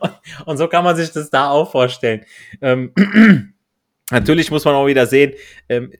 und, 0.00 0.12
und 0.46 0.56
so 0.56 0.68
kann 0.68 0.84
man 0.84 0.96
sich 0.96 1.10
das 1.12 1.30
da 1.30 1.50
auch 1.50 1.70
vorstellen. 1.70 2.24
Ähm, 2.62 2.92
natürlich 4.10 4.50
muss 4.50 4.64
man 4.64 4.74
auch 4.74 4.86
wieder 4.86 5.06
sehen, 5.06 5.34
ähm, 5.68 5.92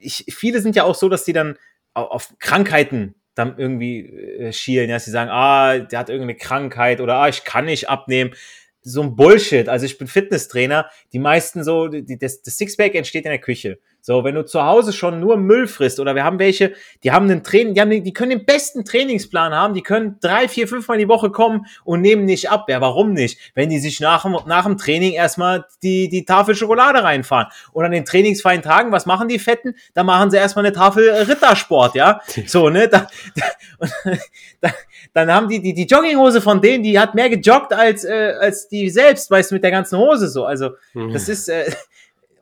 ich, 0.00 0.24
viele 0.28 0.60
sind 0.60 0.76
ja 0.76 0.84
auch 0.84 0.94
so, 0.94 1.08
dass 1.08 1.24
die 1.24 1.32
dann 1.32 1.56
au- 1.94 2.04
auf 2.06 2.32
Krankheiten 2.38 3.14
dann 3.38 3.56
irgendwie 3.58 4.00
äh, 4.00 4.52
schielen, 4.52 4.88
dass 4.88 5.04
sie 5.04 5.10
sagen, 5.10 5.30
ah, 5.30 5.78
der 5.78 5.98
hat 5.98 6.08
irgendeine 6.08 6.36
Krankheit 6.36 7.00
oder 7.00 7.16
ah, 7.16 7.28
ich 7.28 7.44
kann 7.44 7.66
nicht 7.66 7.88
abnehmen. 7.88 8.34
So 8.82 9.02
ein 9.02 9.16
Bullshit. 9.16 9.68
Also 9.68 9.86
ich 9.86 9.98
bin 9.98 10.06
Fitnesstrainer. 10.06 10.88
Die 11.12 11.18
meisten 11.18 11.62
so, 11.64 11.88
die, 11.88 12.18
das, 12.18 12.42
das 12.42 12.56
Sixpack 12.56 12.94
entsteht 12.94 13.24
in 13.24 13.30
der 13.30 13.40
Küche. 13.40 13.78
So, 14.08 14.24
wenn 14.24 14.34
du 14.36 14.42
zu 14.42 14.64
Hause 14.64 14.94
schon 14.94 15.20
nur 15.20 15.36
Müll 15.36 15.66
frisst 15.66 16.00
oder 16.00 16.14
wir 16.14 16.24
haben 16.24 16.38
welche, 16.38 16.72
die 17.04 17.12
haben 17.12 17.26
einen 17.30 17.44
Training, 17.44 17.74
die 17.74 17.80
haben, 17.82 17.90
die 17.90 18.12
können 18.14 18.30
den 18.30 18.46
besten 18.46 18.82
Trainingsplan 18.86 19.52
haben, 19.52 19.74
die 19.74 19.82
können 19.82 20.16
drei, 20.22 20.48
vier, 20.48 20.66
fünfmal 20.66 20.96
die 20.96 21.08
Woche 21.08 21.28
kommen 21.30 21.66
und 21.84 22.00
nehmen 22.00 22.24
nicht 22.24 22.50
ab. 22.50 22.70
Ja, 22.70 22.80
warum 22.80 23.12
nicht? 23.12 23.38
Wenn 23.54 23.68
die 23.68 23.78
sich 23.78 24.00
nach, 24.00 24.22
dem- 24.22 24.38
nach 24.46 24.64
dem 24.64 24.78
Training 24.78 25.12
erstmal 25.12 25.66
die, 25.82 26.08
die 26.08 26.24
Tafel 26.24 26.54
Schokolade 26.54 27.04
reinfahren. 27.04 27.48
Und 27.74 27.84
an 27.84 27.90
den 27.92 28.06
trainingsfreien 28.06 28.62
Tagen, 28.62 28.92
was 28.92 29.04
machen 29.04 29.28
die 29.28 29.38
Fetten? 29.38 29.74
Da 29.92 30.04
machen 30.04 30.30
sie 30.30 30.38
erstmal 30.38 30.64
eine 30.64 30.74
Tafel 30.74 31.10
Rittersport, 31.10 31.94
ja? 31.94 32.22
So, 32.46 32.70
ne? 32.70 32.88
Da, 32.88 33.08
da, 34.62 34.70
dann 35.12 35.30
haben 35.30 35.48
die, 35.48 35.60
die, 35.60 35.74
die 35.74 35.84
Jogginghose 35.86 36.40
von 36.40 36.62
denen, 36.62 36.82
die 36.82 36.98
hat 36.98 37.14
mehr 37.14 37.28
gejoggt 37.28 37.74
als, 37.74 38.04
äh, 38.04 38.32
als 38.40 38.68
die 38.68 38.88
selbst, 38.88 39.30
weißt 39.30 39.50
du, 39.50 39.56
mit 39.56 39.64
der 39.64 39.70
ganzen 39.70 39.98
Hose 39.98 40.28
so. 40.28 40.46
Also, 40.46 40.70
das 41.12 41.28
ist 41.28 41.48
äh, 41.50 41.70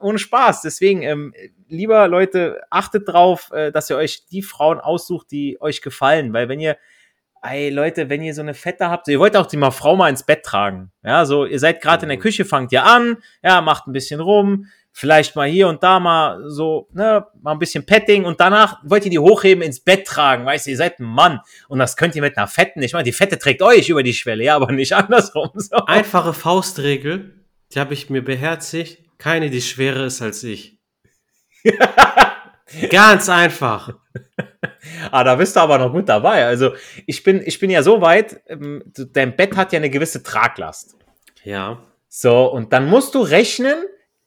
ohne 0.00 0.18
Spaß. 0.18 0.62
Deswegen, 0.62 1.02
ähm, 1.02 1.34
lieber 1.68 2.08
Leute, 2.08 2.60
achtet 2.70 3.08
drauf, 3.08 3.50
äh, 3.52 3.72
dass 3.72 3.90
ihr 3.90 3.96
euch 3.96 4.26
die 4.26 4.42
Frauen 4.42 4.80
aussucht, 4.80 5.30
die 5.30 5.58
euch 5.60 5.82
gefallen. 5.82 6.32
Weil 6.32 6.48
wenn 6.48 6.60
ihr, 6.60 6.76
ey 7.42 7.70
Leute, 7.70 8.08
wenn 8.08 8.22
ihr 8.22 8.34
so 8.34 8.42
eine 8.42 8.54
Fette 8.54 8.88
habt, 8.90 9.08
ihr 9.08 9.18
wollt 9.18 9.36
auch 9.36 9.46
die 9.46 9.56
mal 9.56 9.70
Frau 9.70 9.96
mal 9.96 10.08
ins 10.08 10.24
Bett 10.24 10.42
tragen. 10.42 10.90
Ja, 11.04 11.24
so, 11.24 11.44
ihr 11.46 11.58
seid 11.60 11.80
gerade 11.80 12.04
in 12.04 12.08
der 12.08 12.18
Mhm. 12.18 12.22
Küche, 12.22 12.44
fangt 12.44 12.72
ihr 12.72 12.84
an, 12.84 13.18
ja, 13.42 13.60
macht 13.60 13.86
ein 13.86 13.92
bisschen 13.92 14.20
rum, 14.20 14.66
vielleicht 14.92 15.36
mal 15.36 15.46
hier 15.46 15.68
und 15.68 15.82
da 15.82 16.00
mal 16.00 16.42
so, 16.48 16.88
ne, 16.92 17.26
mal 17.42 17.52
ein 17.52 17.58
bisschen 17.58 17.84
Petting 17.84 18.24
und 18.24 18.40
danach 18.40 18.80
wollt 18.82 19.04
ihr 19.04 19.10
die 19.10 19.18
hochheben, 19.18 19.62
ins 19.62 19.80
Bett 19.80 20.06
tragen, 20.06 20.46
weißt 20.46 20.66
du, 20.66 20.70
ihr 20.70 20.76
seid 20.76 20.98
ein 20.98 21.04
Mann 21.04 21.40
und 21.68 21.78
das 21.78 21.96
könnt 21.96 22.16
ihr 22.16 22.22
mit 22.22 22.36
einer 22.36 22.46
Fetten 22.48 22.80
nicht 22.80 22.94
machen. 22.94 23.04
Die 23.04 23.12
Fette 23.12 23.38
trägt 23.38 23.62
euch 23.62 23.90
über 23.90 24.02
die 24.02 24.14
Schwelle, 24.14 24.42
ja, 24.42 24.56
aber 24.56 24.72
nicht 24.72 24.92
andersrum. 24.96 25.50
So. 25.54 25.76
Einfache 25.86 26.32
Faustregel, 26.32 27.34
die 27.72 27.78
habe 27.78 27.92
ich 27.94 28.10
mir 28.10 28.24
beherzigt. 28.24 29.05
Keine, 29.18 29.50
die 29.50 29.62
schwerer 29.62 30.06
ist 30.06 30.22
als 30.22 30.42
ich. 30.42 30.78
Ganz 32.90 33.28
einfach. 33.28 33.94
Ah, 35.10 35.24
da 35.24 35.36
bist 35.36 35.56
du 35.56 35.60
aber 35.60 35.78
noch 35.78 35.92
gut 35.92 36.08
dabei. 36.08 36.46
Also 36.46 36.72
ich 37.06 37.22
bin, 37.22 37.42
ich 37.44 37.58
bin 37.58 37.70
ja 37.70 37.82
so 37.82 38.00
weit, 38.00 38.40
ähm, 38.48 38.82
dein 39.12 39.36
Bett 39.36 39.56
hat 39.56 39.72
ja 39.72 39.78
eine 39.78 39.90
gewisse 39.90 40.22
Traglast. 40.22 40.96
Ja. 41.44 41.82
So, 42.08 42.50
und 42.50 42.72
dann 42.72 42.88
musst 42.88 43.14
du 43.14 43.20
rechnen, 43.20 43.76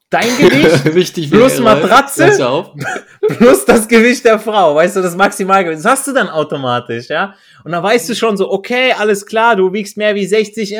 dein 0.10 0.38
Gewicht 0.38 0.86
Wichtig 0.95 1.32
Plus 1.32 1.54
wäre, 1.54 1.63
Matratze? 1.63 2.65
Plus 3.28 3.65
das 3.65 3.88
Gewicht 3.88 4.25
der 4.25 4.39
Frau, 4.39 4.75
weißt 4.75 4.95
du, 4.95 5.02
das 5.02 5.15
Maximalgewicht. 5.15 5.84
Das 5.84 5.91
hast 5.91 6.08
du 6.08 6.13
dann 6.13 6.30
automatisch, 6.30 7.10
ja. 7.10 7.36
Und 7.63 7.71
dann 7.71 7.84
weißt 7.84 8.10
du 8.10 8.15
schon 8.15 8.38
so, 8.38 8.52
okay, 8.52 8.93
alles 8.97 9.25
klar, 9.25 9.56
du 9.56 9.71
wiegst 9.73 9.97
mehr 9.97 10.15
wie 10.15 10.25
60, 10.25 10.73
äh, 10.73 10.78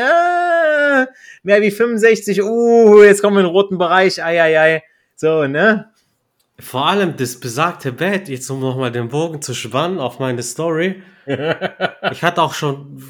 mehr 1.44 1.62
wie 1.62 1.72
65, 1.72 2.42
uh, 2.42 3.04
jetzt 3.04 3.22
kommen 3.22 3.36
wir 3.36 3.42
in 3.42 3.48
den 3.48 3.54
roten 3.54 3.78
Bereich, 3.78 4.24
ei, 4.24 4.42
ei, 4.42 4.60
ei. 4.60 4.84
So, 5.16 5.48
ne? 5.48 5.92
Vor 6.60 6.88
allem 6.88 7.16
das 7.16 7.40
besagte 7.40 7.92
Bett, 7.92 8.28
jetzt 8.28 8.50
um 8.50 8.60
nochmal 8.60 8.92
den 8.92 9.08
Bogen 9.08 9.42
zu 9.42 9.54
spannen 9.54 10.00
auf 10.00 10.20
meine 10.20 10.44
Story. 10.44 11.02
Ich 12.12 12.24
hatte 12.24 12.42
auch 12.42 12.56
schon 12.56 13.04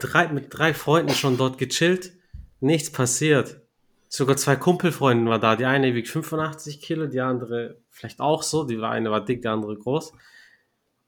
drei, 0.00 0.28
mit 0.28 0.46
drei 0.48 0.72
Freunden 0.72 1.12
schon 1.12 1.36
dort 1.36 1.58
gechillt. 1.58 2.12
Nichts 2.60 2.90
passiert. 2.90 3.60
Sogar 4.08 4.38
zwei 4.38 4.56
Kumpelfreunden 4.56 5.28
war 5.28 5.38
da. 5.38 5.56
Die 5.56 5.66
eine 5.66 5.94
wiegt 5.94 6.08
85 6.08 6.80
Kilo, 6.80 7.06
die 7.06 7.20
andere 7.20 7.76
vielleicht 7.90 8.20
auch 8.20 8.42
so. 8.42 8.64
Die 8.64 8.78
eine 8.82 9.10
war 9.10 9.22
dick, 9.22 9.42
die 9.42 9.48
andere 9.48 9.76
groß. 9.76 10.12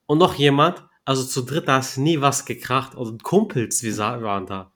Und 0.07 0.19
noch 0.19 0.35
jemand. 0.35 0.85
Also 1.07 1.25
zu 1.25 1.41
dritt, 1.41 1.69
da 1.69 1.79
ist 1.79 1.97
nie 1.97 2.21
was 2.21 2.45
gekracht. 2.45 2.95
Und 2.95 3.23
Kumpels, 3.23 3.83
wie 3.83 3.97
waren 3.97 4.45
da. 4.45 4.73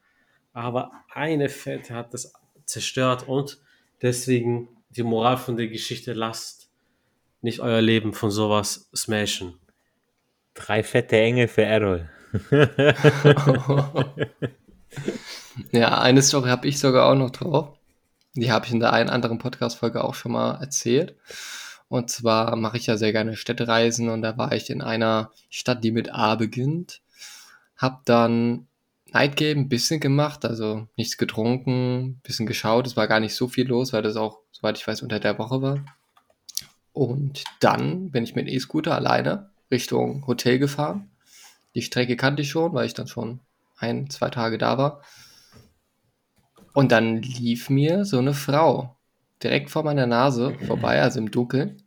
Aber 0.53 0.93
eine 1.13 1.49
Fette 1.49 1.95
hat 1.95 2.15
das 2.15 2.33
zerstört 2.65 3.29
und 3.29 3.59
deswegen 4.03 4.69
die 4.91 5.03
Moral 5.03 5.39
von 5.39 5.57
der 5.57 5.69
Geschichte 5.69 6.13
lasst 6.13 6.71
nicht 7.41 7.61
euer 7.61 7.81
Leben 7.81 8.13
von 8.13 8.31
sowas 8.31 8.89
smashen. 8.95 9.55
Drei 10.55 10.83
fette 10.83 11.17
Engel 11.17 11.49
für 11.49 11.63
Errol. 11.63 12.11
Ja, 15.71 16.01
eine 16.01 16.23
Story 16.23 16.49
habe 16.49 16.67
ich 16.67 16.79
sogar 16.79 17.11
auch 17.11 17.15
noch 17.15 17.31
drauf. 17.31 17.77
Die 18.35 18.51
habe 18.51 18.67
ich 18.67 18.73
in 18.73 18.81
der 18.81 18.93
einen 18.93 19.11
anderen 19.11 19.39
Podcast-Folge 19.39 20.03
auch 20.03 20.15
schon 20.15 20.33
mal 20.33 20.59
erzählt. 20.61 21.17
Und 21.89 22.11
zwar 22.11 22.57
mache 22.57 22.79
ich 22.79 22.87
ja 22.87 22.97
sehr 22.97 23.13
gerne 23.13 23.37
Städtereisen 23.37 24.09
und 24.09 24.23
da 24.23 24.39
war 24.39 24.53
ich 24.53 24.71
in 24.71 24.81
einer 24.81 25.31
Stadt, 25.51 25.85
die 25.85 25.91
mit 25.91 26.15
A 26.15 26.37
beginnt. 26.37 27.03
Hab 27.77 28.07
dann 28.07 28.67
Nightgame 29.13 29.61
ein 29.61 29.69
bisschen 29.69 30.01
gemacht, 30.01 30.45
also 30.45 30.89
nichts 30.97 31.19
getrunken, 31.19 32.21
bisschen 32.23 32.47
geschaut. 32.47 32.87
Es 32.87 32.97
war 32.97 33.09
gar 33.09 33.21
nicht 33.21 33.35
so 33.35 33.47
viel 33.49 33.67
los, 33.67 33.93
weil 33.93 34.03
das 34.03 34.17
auch, 34.17 34.41
soweit 34.53 34.79
ich 34.79 34.87
weiß, 34.87 35.03
unter 35.03 35.21
der 35.21 35.39
Woche 35.39 35.61
war. 35.61 35.85
Und 36.93 37.45
dann 37.61 38.11
bin 38.11 38.25
ich 38.25 38.35
mit 38.35 38.47
dem 38.47 38.55
E-Scooter 38.55 38.95
alleine 38.95 39.51
Richtung 39.71 40.27
Hotel 40.27 40.59
gefahren. 40.59 41.11
Die 41.75 41.83
Strecke 41.83 42.17
kannte 42.17 42.43
ich 42.43 42.51
schon, 42.51 42.73
weil 42.75 42.87
ich 42.87 42.95
dann 42.95 43.07
schon 43.07 43.41
ein, 43.77 44.09
zwei 44.11 44.31
Tage 44.31 44.59
da 44.59 44.79
war. 44.79 45.03
Und 46.75 46.93
dann 46.93 47.21
lief 47.21 47.69
mir 47.69 48.05
so 48.05 48.19
eine 48.19 48.35
Frau 48.35 48.97
direkt 49.43 49.71
vor 49.71 49.83
meiner 49.83 50.07
Nase 50.07 50.57
vorbei, 50.67 51.03
also 51.03 51.19
im 51.19 51.31
Dunkeln. 51.31 51.83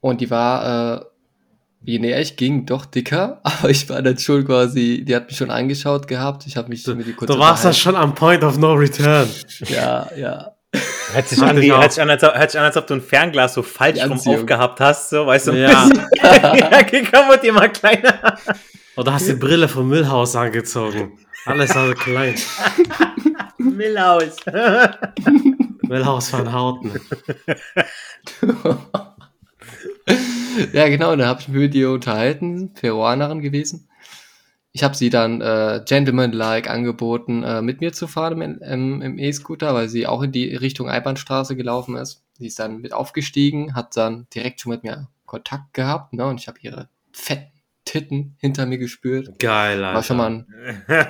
Und 0.00 0.20
die 0.20 0.30
war, 0.30 1.00
äh, 1.00 1.04
je 1.84 1.98
näher 1.98 2.20
ich 2.20 2.36
ging, 2.36 2.66
doch 2.66 2.86
dicker, 2.86 3.40
aber 3.44 3.70
ich 3.70 3.88
war 3.88 4.02
dann 4.02 4.18
schon 4.18 4.44
quasi, 4.46 5.04
die 5.06 5.14
hat 5.14 5.28
mich 5.28 5.36
schon 5.36 5.50
angeschaut 5.50 6.06
gehabt. 6.08 6.46
Ich 6.46 6.56
habe 6.56 6.68
mich 6.68 6.86
mit 6.86 7.06
ihr 7.06 7.16
kurz 7.16 7.30
Du 7.30 7.38
warst 7.38 7.64
ja 7.64 7.72
schon 7.72 7.96
am 7.96 8.14
Point 8.14 8.44
of 8.44 8.58
No 8.58 8.72
Return. 8.74 9.28
Ja, 9.68 10.08
ja. 10.16 10.52
Hört 11.12 11.28
sich, 11.28 11.42
an, 11.42 11.60
wie, 11.60 11.70
hört, 11.70 11.92
sich 11.92 12.02
an, 12.02 12.08
als, 12.08 12.24
ob- 12.24 12.34
hört 12.34 12.50
sich 12.50 12.58
an, 12.58 12.64
als 12.64 12.76
ob 12.78 12.86
du 12.86 12.94
ein 12.94 13.02
Fernglas 13.02 13.52
so 13.52 13.62
falsch 13.62 14.00
Die 14.00 14.06
rum 14.06 14.18
aufgehabt 14.24 14.80
hast, 14.80 15.10
so, 15.10 15.26
weißt 15.26 15.48
du? 15.48 15.52
Ja. 15.52 15.86
ja, 16.22 16.82
geh 16.82 17.02
kaputt, 17.02 17.44
immer 17.44 17.68
kleiner. 17.68 18.38
Oder 18.96 19.12
hast 19.12 19.28
die 19.28 19.34
Brille 19.34 19.68
vom 19.68 19.88
Müllhaus 19.88 20.34
angezogen. 20.34 21.18
Alles 21.44 21.72
also 21.72 21.92
klein. 21.92 22.34
Millhaus. 23.58 24.36
Müllhaus 25.82 26.32
van 26.32 26.52
Houten. 26.52 26.92
ja, 30.72 30.88
genau, 30.88 31.16
da 31.16 31.26
habe 31.26 31.40
ich 31.40 31.48
mich 31.48 31.58
mit 31.58 31.74
ihr 31.74 31.90
unterhalten, 31.90 32.72
Peruanerin 32.74 33.40
gewesen. 33.40 33.88
Ich 34.74 34.82
habe 34.82 34.94
sie 34.94 35.10
dann 35.10 35.42
äh, 35.42 35.82
gentleman-like 35.86 36.68
angeboten, 36.68 37.42
äh, 37.42 37.60
mit 37.60 37.80
mir 37.80 37.92
zu 37.92 38.06
fahren 38.06 38.40
im, 38.40 38.58
im, 38.62 39.02
im 39.02 39.18
E-Scooter, 39.18 39.74
weil 39.74 39.88
sie 39.88 40.06
auch 40.06 40.22
in 40.22 40.32
die 40.32 40.56
Richtung 40.56 40.88
Einbahnstraße 40.88 41.56
gelaufen 41.56 41.96
ist. 41.96 42.22
Sie 42.38 42.46
ist 42.46 42.58
dann 42.58 42.80
mit 42.80 42.94
aufgestiegen, 42.94 43.74
hat 43.74 43.96
dann 43.96 44.26
direkt 44.34 44.60
schon 44.60 44.72
mit 44.72 44.82
mir 44.82 45.08
Kontakt 45.26 45.74
gehabt, 45.74 46.14
ne? 46.14 46.26
Und 46.26 46.40
ich 46.40 46.48
habe 46.48 46.58
ihre 46.62 46.88
fetten 47.12 47.52
Titten 47.84 48.36
hinter 48.38 48.64
mir 48.64 48.78
gespürt. 48.78 49.38
Geil, 49.38 49.82
Alter. 49.82 49.96
War 49.96 50.02
schon 50.02 50.16
mal 50.16 50.30
ein, 50.30 50.46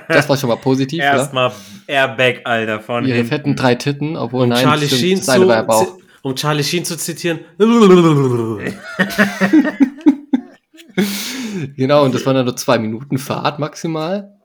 das 0.07 0.27
war 0.27 0.37
schon 0.37 0.49
mal 0.49 0.57
positiv, 0.57 0.99
ja. 0.99 1.17
Erstmal 1.17 1.51
Airbag, 1.87 2.41
Alter, 2.45 2.79
von 2.79 3.05
Ihre 3.05 3.17
hinten. 3.17 3.29
fetten 3.29 3.55
drei 3.55 3.75
Titten, 3.75 4.17
obwohl 4.17 4.43
Und 4.43 4.49
nein, 4.49 4.63
Charlie 4.63 4.87
stimmt, 4.87 5.01
Sheen 5.01 5.21
zu. 5.21 6.02
Um 6.23 6.35
Charlie 6.35 6.63
Sheen 6.63 6.85
zu 6.85 6.97
zitieren. 6.97 7.41
Genau, 11.77 12.03
und 12.03 12.13
das 12.13 12.25
waren 12.25 12.35
dann 12.35 12.45
nur 12.45 12.55
zwei 12.55 12.77
Minuten 12.77 13.17
Fahrt 13.17 13.59
maximal. 13.59 14.37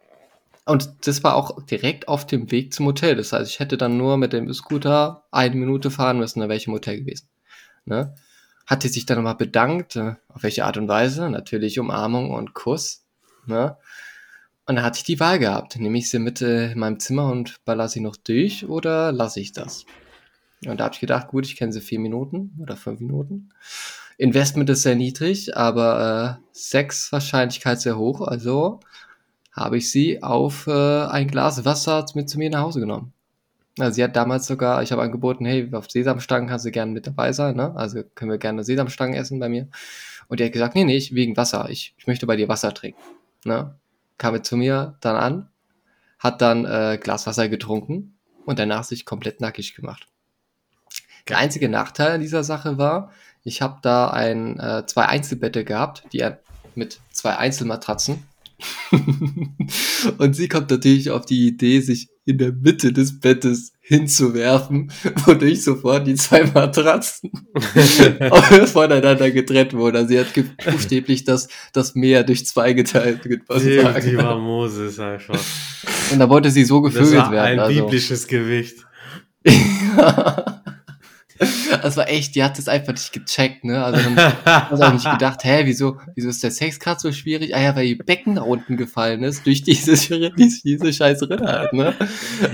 Und 0.64 1.06
das 1.06 1.24
war 1.24 1.34
auch 1.34 1.64
direkt 1.64 2.08
auf 2.08 2.26
dem 2.26 2.50
Weg 2.50 2.74
zum 2.74 2.86
Hotel. 2.86 3.16
Das 3.16 3.32
heißt, 3.32 3.50
ich 3.50 3.58
hätte 3.58 3.76
dann 3.76 3.96
nur 3.96 4.16
mit 4.18 4.32
dem 4.32 4.52
Scooter 4.52 5.24
eine 5.30 5.54
Minute 5.56 5.90
fahren 5.90 6.18
müssen, 6.18 6.40
dann 6.40 6.48
wäre 6.48 6.58
ich 6.58 6.66
im 6.66 6.74
Hotel 6.74 7.00
gewesen. 7.00 7.28
Ne? 7.86 8.14
Hatte 8.66 8.88
sich 8.88 9.06
dann 9.06 9.16
nochmal 9.16 9.36
bedankt, 9.36 9.96
äh, 9.96 10.14
auf 10.28 10.42
welche 10.42 10.64
Art 10.64 10.76
und 10.76 10.88
Weise? 10.88 11.30
Natürlich 11.30 11.80
Umarmung 11.80 12.30
und 12.30 12.54
Kuss. 12.54 13.04
Ne? 13.46 13.76
Und 14.66 14.76
dann 14.76 14.84
hatte 14.84 14.98
ich 14.98 15.04
die 15.04 15.20
Wahl 15.20 15.38
gehabt. 15.38 15.76
Nehme 15.76 15.96
ich 15.96 16.10
sie 16.10 16.18
mit 16.18 16.42
äh, 16.42 16.72
in 16.72 16.78
meinem 16.78 17.00
Zimmer 17.00 17.30
und 17.30 17.64
baller 17.64 17.88
sie 17.88 18.00
noch 18.00 18.16
durch 18.16 18.68
oder 18.68 19.10
lasse 19.10 19.40
ich 19.40 19.52
das? 19.52 19.86
Und 20.66 20.80
da 20.80 20.84
habe 20.84 20.94
ich 20.94 21.00
gedacht, 21.00 21.28
gut, 21.28 21.46
ich 21.46 21.56
kenne 21.56 21.72
sie 21.72 21.80
vier 21.80 22.00
Minuten 22.00 22.58
oder 22.60 22.76
fünf 22.76 23.00
Minuten. 23.00 23.50
Investment 24.16 24.68
ist 24.70 24.82
sehr 24.82 24.96
niedrig, 24.96 25.56
aber 25.56 26.40
äh, 26.40 26.56
Sexwahrscheinlichkeit 26.56 27.80
sehr 27.80 27.96
hoch. 27.96 28.20
Also 28.20 28.80
habe 29.52 29.76
ich 29.78 29.90
sie 29.90 30.22
auf 30.22 30.66
äh, 30.66 31.04
ein 31.06 31.28
Glas 31.28 31.64
Wasser 31.64 32.04
mit 32.14 32.28
zu 32.28 32.38
mir 32.38 32.50
nach 32.50 32.62
Hause 32.62 32.80
genommen. 32.80 33.12
Also 33.78 33.94
sie 33.94 34.04
hat 34.04 34.16
damals 34.16 34.46
sogar, 34.46 34.82
ich 34.82 34.90
habe 34.90 35.02
angeboten, 35.02 35.44
hey, 35.44 35.68
auf 35.72 35.88
Sesamstangen 35.88 36.48
kannst 36.48 36.64
du 36.64 36.72
gerne 36.72 36.90
mit 36.90 37.06
dabei 37.06 37.32
sein, 37.32 37.54
ne? 37.54 37.74
Also 37.76 38.02
können 38.14 38.30
wir 38.30 38.38
gerne 38.38 38.64
Sesamstangen 38.64 39.14
essen 39.14 39.38
bei 39.38 39.48
mir. 39.48 39.68
Und 40.26 40.40
die 40.40 40.44
hat 40.44 40.52
gesagt, 40.52 40.74
nee, 40.74 40.84
nee, 40.84 40.96
ich, 40.96 41.14
wegen 41.14 41.36
Wasser. 41.36 41.68
Ich, 41.70 41.94
ich 41.96 42.06
möchte 42.06 42.26
bei 42.26 42.36
dir 42.36 42.48
Wasser 42.48 42.74
trinken. 42.74 43.00
Ne? 43.44 43.74
Kam 44.18 44.34
mit 44.34 44.44
zu 44.44 44.56
mir 44.56 44.96
dann 45.00 45.16
an, 45.16 45.48
hat 46.18 46.42
dann 46.42 46.64
äh, 46.64 46.98
Glas 47.00 47.26
Wasser 47.26 47.48
getrunken 47.48 48.18
und 48.44 48.58
danach 48.58 48.84
sich 48.84 49.04
komplett 49.04 49.40
nackig 49.40 49.74
gemacht. 49.74 50.08
Der 51.28 51.38
einzige 51.38 51.68
Nachteil 51.68 52.12
an 52.12 52.20
dieser 52.20 52.44
Sache 52.44 52.78
war, 52.78 53.10
ich 53.44 53.62
habe 53.62 53.78
da 53.82 54.08
ein, 54.08 54.58
äh, 54.58 54.84
zwei 54.86 55.06
Einzelbette 55.06 55.64
gehabt, 55.64 56.04
die 56.12 56.28
mit 56.74 57.00
zwei 57.10 57.36
Einzelmatratzen 57.36 58.22
und 60.18 60.34
sie 60.34 60.48
kommt 60.48 60.70
natürlich 60.70 61.10
auf 61.10 61.24
die 61.24 61.46
Idee, 61.46 61.80
sich 61.80 62.08
in 62.24 62.38
der 62.38 62.52
Mitte 62.52 62.92
des 62.92 63.20
Bettes 63.20 63.72
hinzuwerfen, 63.80 64.90
wodurch 65.24 65.62
sofort 65.62 66.06
die 66.06 66.16
zwei 66.16 66.44
Matratzen 66.44 67.30
voneinander 68.66 69.30
getrennt 69.30 69.74
wurden. 69.74 69.96
Also 69.96 70.08
sie 70.08 70.18
hat 70.18 70.26
buchstäblich 70.72 71.24
das, 71.24 71.48
das 71.72 71.94
Meer 71.94 72.24
durch 72.24 72.44
zwei 72.46 72.72
geteilt. 72.72 73.24
Die, 73.24 73.38
die 73.38 74.16
war 74.16 74.38
Moses 74.38 74.98
einfach. 74.98 75.40
Und 76.10 76.18
da 76.18 76.28
wollte 76.28 76.50
sie 76.50 76.64
so 76.64 76.82
gevögelt 76.82 77.16
war 77.16 77.32
werden. 77.32 77.60
Ein 77.60 77.60
also. 77.60 77.82
biblisches 77.82 78.26
Gewicht. 78.26 78.84
Das 81.82 81.96
war 81.96 82.08
echt, 82.08 82.34
die 82.34 82.42
hat 82.42 82.58
das 82.58 82.68
einfach 82.68 82.92
nicht 82.92 83.12
gecheckt, 83.12 83.64
ne? 83.64 83.82
Also 83.82 84.00
dann 84.02 84.16
hat 84.44 84.72
auch 84.72 84.92
nicht 84.92 85.10
gedacht, 85.10 85.44
hä, 85.44 85.62
wieso, 85.64 85.98
wieso 86.14 86.28
ist 86.28 86.42
der 86.42 86.50
Sex 86.50 86.80
gerade 86.80 86.98
so 87.00 87.12
schwierig? 87.12 87.54
Ah 87.54 87.60
ja, 87.60 87.76
weil 87.76 87.86
ihr 87.86 87.98
Becken 87.98 88.34
nach 88.34 88.44
unten 88.44 88.76
gefallen 88.76 89.22
ist 89.22 89.46
durch 89.46 89.62
diese, 89.62 89.92
diese, 90.36 90.92
scheiß 90.92 91.22
Rinne 91.22 91.46
halt, 91.46 91.72
ne? 91.72 91.94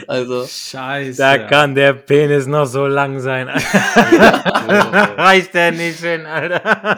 Also. 0.07 0.47
Scheiße. 0.47 1.16
Da 1.16 1.38
kann 1.38 1.75
der 1.75 1.94
Penis 1.94 2.47
noch 2.47 2.66
so 2.66 2.87
lang 2.87 3.20
sein. 3.20 3.49
Reicht 4.68 5.55
der 5.55 5.73
nicht 5.73 6.01
hin, 6.01 6.27
Alter. 6.27 6.97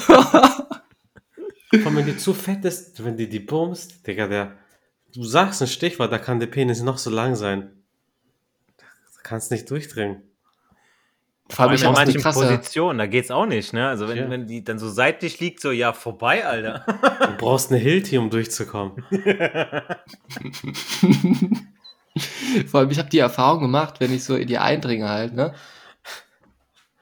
Komm, 1.82 1.96
wenn 1.96 2.06
die 2.06 2.16
zu 2.16 2.34
fett 2.34 2.64
ist, 2.64 3.04
wenn 3.04 3.16
die 3.16 3.28
die 3.28 3.40
bumst, 3.40 4.06
Digga, 4.06 4.26
der, 4.26 4.56
du 5.14 5.24
sagst 5.24 5.62
ein 5.62 5.68
Stichwort, 5.68 6.12
da 6.12 6.18
kann 6.18 6.40
der 6.40 6.46
Penis 6.46 6.82
noch 6.82 6.98
so 6.98 7.10
lang 7.10 7.36
sein. 7.36 7.70
Da 8.76 8.84
kannst 9.22 9.50
nicht 9.50 9.70
durchdringen. 9.70 10.22
Vor 11.48 11.68
allem, 11.68 11.80
in 11.80 11.92
manchen 11.92 12.22
Positionen, 12.22 12.98
da 12.98 13.06
geht's 13.06 13.30
auch 13.30 13.46
nicht, 13.46 13.72
ne? 13.72 13.88
Also 13.88 14.08
wenn, 14.08 14.16
Ja. 14.16 14.28
wenn 14.30 14.46
die 14.48 14.64
dann 14.64 14.78
so 14.80 14.88
seitlich 14.88 15.38
liegt, 15.38 15.60
so 15.60 15.70
ja, 15.70 15.92
vorbei, 15.92 16.44
Alter. 16.44 16.84
Du 17.20 17.36
brauchst 17.38 17.70
eine 17.70 17.78
Hilti, 17.80 18.18
um 18.18 18.30
durchzukommen. 18.30 19.04
Vor 22.66 22.80
allem, 22.80 22.90
ich 22.90 22.98
habe 22.98 23.10
die 23.10 23.18
Erfahrung 23.18 23.60
gemacht, 23.60 24.00
wenn 24.00 24.12
ich 24.12 24.24
so 24.24 24.34
in 24.36 24.48
die 24.48 24.58
eindringe 24.58 25.08
halt, 25.08 25.34
ne? 25.34 25.54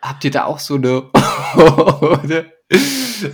Habt 0.03 0.25
ihr 0.25 0.31
da 0.31 0.45
auch 0.45 0.59
so 0.59 0.75
eine, 0.75 1.05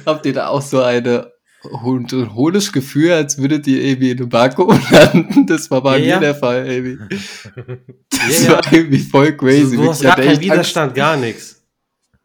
habt 0.07 0.27
ihr 0.27 0.33
da 0.33 0.49
auch 0.49 0.63
so 0.63 0.81
eine, 0.83 1.33
und 1.63 2.13
ein 2.13 2.35
hohles 2.35 2.73
Gefühl, 2.73 3.13
als 3.13 3.39
würdet 3.39 3.67
ihr 3.67 3.83
irgendwie 3.83 4.11
in 4.13 4.19
einem 4.19 4.33
Vakuum 4.33 4.81
landen? 4.91 5.47
Das 5.47 5.71
war 5.71 5.83
bei 5.83 5.99
Ja, 5.99 6.03
mir 6.05 6.09
ja. 6.09 6.19
der 6.21 6.35
Fall, 6.35 6.67
irgendwie. 6.67 7.17
Das 8.11 8.45
Ja, 8.45 8.53
war 8.53 8.73
irgendwie 8.73 8.99
voll 8.99 9.37
crazy. 9.37 9.77
du 9.77 9.89
hast 9.89 10.01
Ich 10.01 10.07
gar 10.07 10.17
keinen 10.17 10.29
echt 10.29 10.37
Angst. 10.39 10.43
Widerstand, 10.53 10.95
gar 10.95 11.17
nichts. 11.17 11.63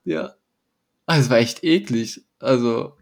Ja. 0.03 0.33
Also, 1.05 1.21
es 1.21 1.29
war 1.29 1.37
echt 1.37 1.63
eklig. 1.63 2.21
Also, 2.39 2.97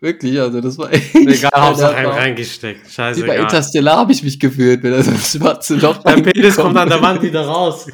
wirklich, 0.00 0.40
also, 0.40 0.60
das 0.60 0.78
war 0.78 0.92
echt. 0.92 1.14
Egal, 1.14 1.50
Hauptsache 1.54 1.94
rein, 1.94 2.06
reingesteckt. 2.06 2.86
Wie 2.86 2.90
Scheiße, 2.90 3.24
bei 3.26 3.36
Interstellar 3.38 3.96
habe 3.98 4.12
ich 4.12 4.22
mich 4.22 4.38
gefühlt, 4.40 4.82
wenn 4.82 4.92
da 4.92 5.02
so 5.02 5.10
ein 5.10 5.16
schwarze 5.18 5.76
Loch 5.76 5.98
Dein 6.02 6.22
Penis 6.22 6.56
kommt 6.56 6.76
an 6.76 6.88
der 6.88 7.00
Wand 7.02 7.22
wieder 7.22 7.46
raus. 7.46 7.86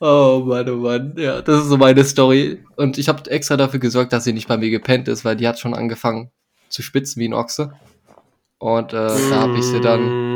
Oh 0.00 0.42
Mann, 0.46 0.68
oh 0.68 0.76
Mann. 0.76 1.14
Ja, 1.16 1.42
das 1.42 1.62
ist 1.62 1.68
so 1.68 1.76
meine 1.76 2.04
Story. 2.04 2.58
Und 2.76 2.98
ich 2.98 3.08
habe 3.08 3.30
extra 3.30 3.56
dafür 3.56 3.80
gesorgt, 3.80 4.12
dass 4.12 4.24
sie 4.24 4.32
nicht 4.32 4.48
bei 4.48 4.56
mir 4.56 4.70
gepennt 4.70 5.08
ist, 5.08 5.24
weil 5.24 5.36
die 5.36 5.48
hat 5.48 5.58
schon 5.58 5.74
angefangen 5.74 6.30
zu 6.68 6.82
spitzen 6.82 7.20
wie 7.20 7.28
ein 7.28 7.34
Ochse. 7.34 7.72
Und 8.58 8.92
äh, 8.92 9.06
da 9.30 9.40
habe 9.40 9.56
ich 9.58 9.64
sie 9.64 9.80
dann, 9.80 10.28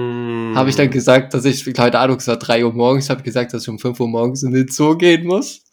Mm. 0.52 0.56
habe 0.56 0.70
ich 0.70 0.76
dann 0.76 0.90
gesagt, 0.90 1.34
dass 1.34 1.44
ich, 1.44 1.64
keine 1.74 1.98
Ahnung, 1.98 2.18
es 2.18 2.28
war 2.28 2.36
3 2.36 2.64
Uhr 2.64 2.72
morgens, 2.72 3.10
habe 3.10 3.22
gesagt, 3.22 3.52
dass 3.52 3.62
ich 3.62 3.68
um 3.68 3.78
5 3.78 3.98
Uhr 4.00 4.08
morgens 4.08 4.42
in 4.42 4.52
den 4.52 4.68
Zoo 4.68 4.96
gehen 4.96 5.26
muss. 5.26 5.64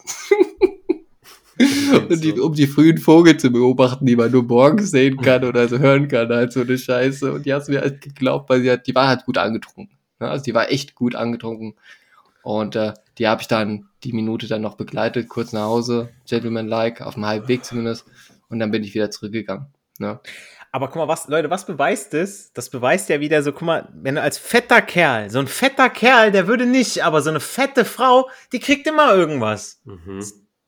Und 2.09 2.23
die, 2.23 2.39
um 2.39 2.53
die 2.53 2.67
frühen 2.67 2.97
Vogel 2.97 3.35
zu 3.35 3.51
beobachten, 3.51 4.05
die 4.05 4.15
man 4.15 4.31
nur 4.31 4.43
morgens 4.43 4.91
sehen 4.91 5.17
kann 5.17 5.43
oder 5.43 5.67
so 5.67 5.77
hören 5.77 6.07
kann, 6.07 6.29
halt 6.29 6.53
so 6.53 6.61
eine 6.61 6.77
Scheiße. 6.77 7.33
Und 7.33 7.45
die 7.45 7.53
hat 7.53 7.67
mir 7.67 7.81
halt 7.81 7.99
geglaubt, 7.99 8.49
weil 8.49 8.61
sie 8.61 8.71
hat, 8.71 8.87
die 8.87 8.95
war 8.95 9.09
halt 9.09 9.25
gut 9.25 9.37
angetrunken. 9.37 9.97
Ne? 10.21 10.29
Also 10.29 10.45
die 10.45 10.53
war 10.53 10.71
echt 10.71 10.95
gut 10.95 11.15
angetrunken. 11.15 11.73
Und 12.43 12.77
äh, 12.77 12.93
die 13.19 13.27
habe 13.27 13.41
ich 13.41 13.47
dann 13.47 13.85
die 14.03 14.13
Minute 14.13 14.47
dann 14.47 14.61
noch 14.61 14.75
begleitet, 14.75 15.27
kurz 15.29 15.51
nach 15.53 15.63
Hause, 15.65 16.09
Gentleman-like, 16.27 17.01
auf 17.01 17.15
dem 17.15 17.25
halben 17.25 17.47
Weg 17.47 17.65
zumindest. 17.65 18.05
Und 18.49 18.59
dann 18.59 18.71
bin 18.71 18.83
ich 18.83 18.93
wieder 18.95 19.11
zurückgegangen. 19.11 19.67
Ne? 19.99 20.19
Aber 20.71 20.87
guck 20.87 20.97
mal, 20.97 21.07
was, 21.07 21.27
Leute, 21.27 21.49
was 21.49 21.65
beweist 21.65 22.13
das? 22.13 22.51
Das 22.53 22.69
beweist 22.69 23.09
ja 23.09 23.19
wieder 23.19 23.41
so, 23.43 23.51
guck 23.51 23.63
mal, 23.63 23.89
wenn 23.93 24.15
du 24.15 24.21
als 24.21 24.37
fetter 24.37 24.81
Kerl, 24.81 25.29
so 25.29 25.39
ein 25.39 25.47
fetter 25.47 25.89
Kerl, 25.89 26.31
der 26.31 26.47
würde 26.47 26.65
nicht, 26.65 27.03
aber 27.03 27.21
so 27.21 27.29
eine 27.29 27.39
fette 27.39 27.85
Frau, 27.85 28.29
die 28.53 28.59
kriegt 28.59 28.87
immer 28.87 29.13
irgendwas. 29.13 29.81
Mhm. 29.83 30.19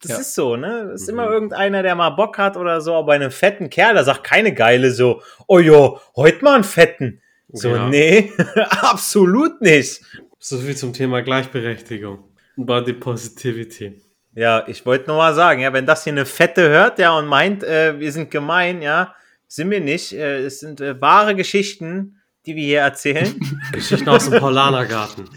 Das 0.01 0.11
Ja. 0.11 0.17
ist 0.17 0.33
so, 0.33 0.55
ne? 0.57 0.89
Das 0.91 1.01
ist 1.01 1.07
Mhm. 1.07 1.13
immer 1.19 1.29
irgendeiner, 1.31 1.83
der 1.83 1.95
mal 1.95 2.09
Bock 2.09 2.37
hat 2.39 2.57
oder 2.57 2.81
so, 2.81 2.95
aber 2.95 3.05
bei 3.07 3.15
einem 3.15 3.29
fetten 3.31 3.69
Kerl, 3.69 3.93
da 3.93 4.03
sagt 4.03 4.23
keine 4.23 4.53
Geile 4.53 4.91
so, 4.91 5.21
oh 5.47 5.59
jo, 5.59 5.99
heute 6.15 6.43
mal 6.43 6.55
einen 6.55 6.63
fetten. 6.63 7.21
So, 7.53 7.69
Ja. 7.75 7.87
nee, 7.87 8.31
absolut 8.81 9.61
nicht. 9.61 10.01
So 10.39 10.57
viel 10.57 10.75
zum 10.75 10.93
Thema 10.93 11.21
Gleichberechtigung. 11.21 12.23
Body 12.55 12.93
Positivity. 12.93 14.01
Ja, 14.33 14.65
ich 14.67 14.85
wollte 14.85 15.07
nur 15.07 15.17
mal 15.17 15.33
sagen, 15.33 15.61
ja, 15.61 15.73
wenn 15.73 15.85
das 15.85 16.03
hier 16.03 16.13
eine 16.13 16.25
Fette 16.25 16.69
hört, 16.69 16.99
ja, 16.99 17.17
und 17.17 17.25
meint, 17.25 17.63
äh, 17.63 17.99
wir 17.99 18.11
sind 18.11 18.31
gemein, 18.31 18.81
ja, 18.81 19.13
sind 19.47 19.69
wir 19.69 19.81
nicht. 19.81 20.13
Äh, 20.13 20.45
es 20.45 20.61
sind 20.61 20.79
äh, 20.79 20.99
wahre 21.01 21.35
Geschichten, 21.35 22.21
die 22.45 22.55
wir 22.55 22.63
hier 22.63 22.79
erzählen. 22.81 23.39
Geschichten 23.73 24.07
aus 24.07 24.29
dem 24.29 24.39
Paulanergarten. 24.39 25.29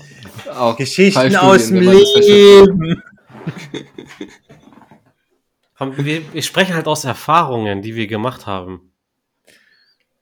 Auch 0.50 0.76
Geschichten 0.76 1.34
aus 1.36 1.68
dem. 1.68 1.80
Leben. 1.80 3.02
Wir, 5.96 6.32
wir 6.32 6.42
sprechen 6.42 6.74
halt 6.74 6.86
aus 6.86 7.04
Erfahrungen, 7.04 7.82
die 7.82 7.94
wir 7.94 8.06
gemacht 8.06 8.46
haben. 8.46 8.92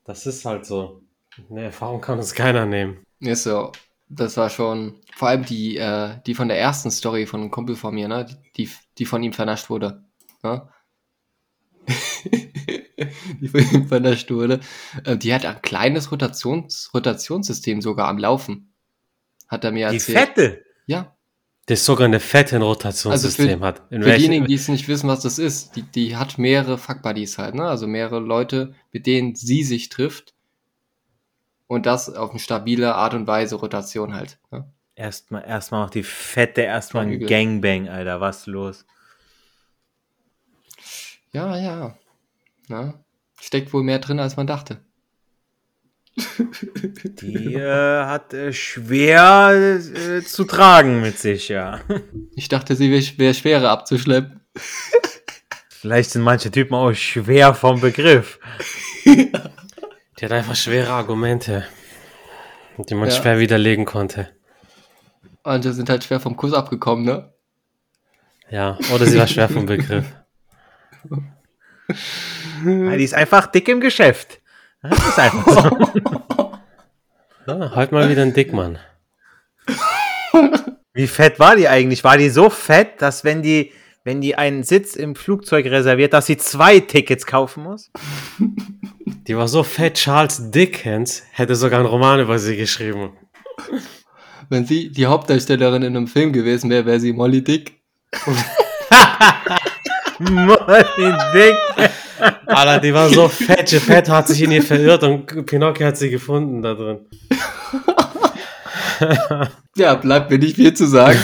Das 0.04 0.26
ist 0.26 0.44
halt 0.44 0.66
so. 0.66 1.02
Eine 1.50 1.64
Erfahrung 1.64 2.00
kann 2.00 2.18
uns 2.18 2.34
keiner 2.34 2.66
nehmen. 2.66 3.04
Ist 3.20 3.44
so. 3.44 3.70
Das 4.14 4.36
war 4.36 4.50
schon, 4.50 5.00
vor 5.16 5.28
allem 5.28 5.44
die, 5.44 5.78
äh, 5.78 6.18
die 6.26 6.34
von 6.34 6.48
der 6.48 6.58
ersten 6.58 6.90
Story 6.90 7.26
von 7.26 7.40
einem 7.40 7.50
Kumpel 7.50 7.76
von 7.76 7.94
mir, 7.94 8.08
ne? 8.08 8.26
Die, 8.56 8.68
die 8.98 9.06
von 9.06 9.22
ihm 9.22 9.32
vernascht 9.32 9.70
wurde. 9.70 10.04
Ne? 10.42 10.68
die 13.40 13.48
von 13.48 13.60
ihm 13.72 13.88
vernascht 13.88 14.30
wurde. 14.30 14.60
Äh, 15.04 15.16
die 15.16 15.32
hat 15.34 15.44
ein 15.44 15.60
kleines 15.62 16.12
Rotations 16.12 16.90
Rotationssystem 16.94 17.80
sogar 17.80 18.08
am 18.08 18.18
Laufen. 18.18 18.72
Hat 19.48 19.64
er 19.64 19.72
mir 19.72 19.88
Die 19.88 19.96
erzählt. 19.96 20.18
Fette. 20.18 20.64
Ja. 20.86 21.16
Das 21.66 21.84
sogar 21.84 22.06
eine 22.06 22.20
fette 22.20 22.56
ein 22.56 22.62
Rotationssystem 22.62 23.62
Also 23.62 23.64
hat. 23.64 23.82
In 23.90 24.02
Für 24.02 24.08
welchen- 24.08 24.18
diejenigen, 24.18 24.46
die 24.46 24.54
es 24.54 24.68
nicht 24.68 24.88
wissen, 24.88 25.08
was 25.08 25.20
das 25.20 25.38
ist, 25.38 25.76
die, 25.76 25.82
die 25.82 26.16
hat 26.16 26.36
mehrere 26.36 26.76
Fuckbuddies 26.76 27.38
halt, 27.38 27.54
ne? 27.54 27.64
Also 27.64 27.86
mehrere 27.86 28.20
Leute, 28.20 28.74
mit 28.90 29.06
denen 29.06 29.34
sie 29.36 29.62
sich 29.62 29.88
trifft. 29.88 30.34
Und 31.72 31.86
das 31.86 32.14
auf 32.14 32.32
eine 32.32 32.38
stabile 32.38 32.96
Art 32.96 33.14
und 33.14 33.26
Weise 33.26 33.54
Rotation 33.54 34.12
halt. 34.12 34.36
Ne? 34.50 34.70
Erstmal, 34.94 35.42
erstmal 35.42 35.80
noch 35.80 35.88
die 35.88 36.02
Fette, 36.02 36.60
erstmal 36.60 37.06
ein. 37.06 37.18
Gangbang, 37.18 37.88
Alter, 37.88 38.20
was 38.20 38.44
los? 38.44 38.84
Ja, 41.32 41.56
ja. 41.56 41.96
Na, 42.68 43.02
steckt 43.40 43.72
wohl 43.72 43.82
mehr 43.84 44.00
drin, 44.00 44.20
als 44.20 44.36
man 44.36 44.46
dachte. 44.46 44.82
Die 46.18 47.54
äh, 47.54 48.04
hat 48.04 48.34
äh, 48.34 48.52
schwer 48.52 49.54
äh, 49.54 50.20
zu 50.20 50.44
tragen 50.44 51.00
mit 51.00 51.18
sich, 51.18 51.48
ja. 51.48 51.80
Ich 52.36 52.48
dachte, 52.48 52.76
sie 52.76 52.90
wäre 52.90 53.02
wär 53.16 53.32
schwerer 53.32 53.70
abzuschleppen. 53.70 54.42
Vielleicht 55.70 56.10
sind 56.10 56.20
manche 56.20 56.50
Typen 56.50 56.74
auch 56.74 56.92
schwer 56.92 57.54
vom 57.54 57.80
Begriff. 57.80 58.38
Die 60.18 60.24
hat 60.24 60.32
einfach 60.32 60.56
schwere 60.56 60.90
Argumente, 60.92 61.66
die 62.76 62.94
man 62.94 63.08
Ja. 63.08 63.14
schwer 63.14 63.38
widerlegen 63.38 63.84
konnte. 63.84 64.28
Manche 65.44 65.72
sind 65.72 65.88
halt 65.90 66.04
schwer 66.04 66.20
vom 66.20 66.36
Kuss 66.36 66.52
abgekommen, 66.52 67.04
ne? 67.04 67.32
Ja, 68.50 68.78
oder 68.94 69.06
sie 69.06 69.18
war 69.18 69.26
schwer 69.26 69.48
vom 69.48 69.66
Begriff. 69.66 70.04
Ja, 72.64 72.96
die 72.96 73.04
ist 73.04 73.12
einfach 73.14 73.48
dick 73.48 73.68
im 73.68 73.80
Geschäft. 73.80 74.40
Das 74.82 74.98
ist 75.08 75.18
einfach 75.18 75.46
so. 75.48 76.52
Ja, 77.46 77.72
halt 77.74 77.90
mal 77.90 78.08
wieder 78.08 78.22
ein 78.22 78.32
Dickmann. 78.32 78.78
Wie 80.94 81.08
fett 81.08 81.40
war 81.40 81.56
die 81.56 81.68
eigentlich? 81.68 82.04
War 82.04 82.16
die 82.16 82.30
so 82.30 82.48
fett, 82.50 83.02
dass 83.02 83.24
wenn 83.24 83.42
die, 83.42 83.72
wenn 84.04 84.20
die 84.20 84.36
einen 84.36 84.64
Sitz 84.64 84.96
im 84.96 85.14
Flugzeug 85.14 85.66
reserviert, 85.66 86.12
dass 86.12 86.26
sie 86.26 86.36
zwei 86.36 86.80
Tickets 86.80 87.26
kaufen 87.26 87.62
muss? 87.64 87.90
Die 89.28 89.36
war 89.36 89.46
so 89.46 89.62
fett, 89.62 89.94
Charles 89.94 90.50
Dickens 90.50 91.22
hätte 91.30 91.54
sogar 91.54 91.78
einen 91.78 91.88
Roman 91.88 92.18
über 92.18 92.40
sie 92.40 92.56
geschrieben. 92.56 93.12
Wenn 94.48 94.66
sie 94.66 94.90
die 94.90 95.06
Hauptdarstellerin 95.06 95.82
in 95.82 95.96
einem 95.96 96.08
Film 96.08 96.32
gewesen 96.32 96.70
wäre, 96.70 96.86
wäre 96.86 96.98
sie 96.98 97.12
Molly 97.12 97.44
Dick. 97.44 97.80
Molly 100.18 101.14
Dick. 101.32 101.54
Alter, 102.46 102.80
die 102.80 102.92
war 102.92 103.08
so 103.10 103.28
fett, 103.28 103.70
Geppetto 103.70 104.12
hat 104.12 104.26
sich 104.26 104.42
in 104.42 104.50
ihr 104.50 104.62
verirrt 104.62 105.04
und 105.04 105.46
Pinocchio 105.46 105.86
hat 105.86 105.96
sie 105.96 106.10
gefunden 106.10 106.62
da 106.62 106.74
drin. 106.74 107.06
Ja, 109.74 109.94
bleibt 109.94 110.30
mir 110.30 110.38
nicht 110.38 110.56
viel 110.56 110.74
zu 110.74 110.86
sagen. 110.86 111.18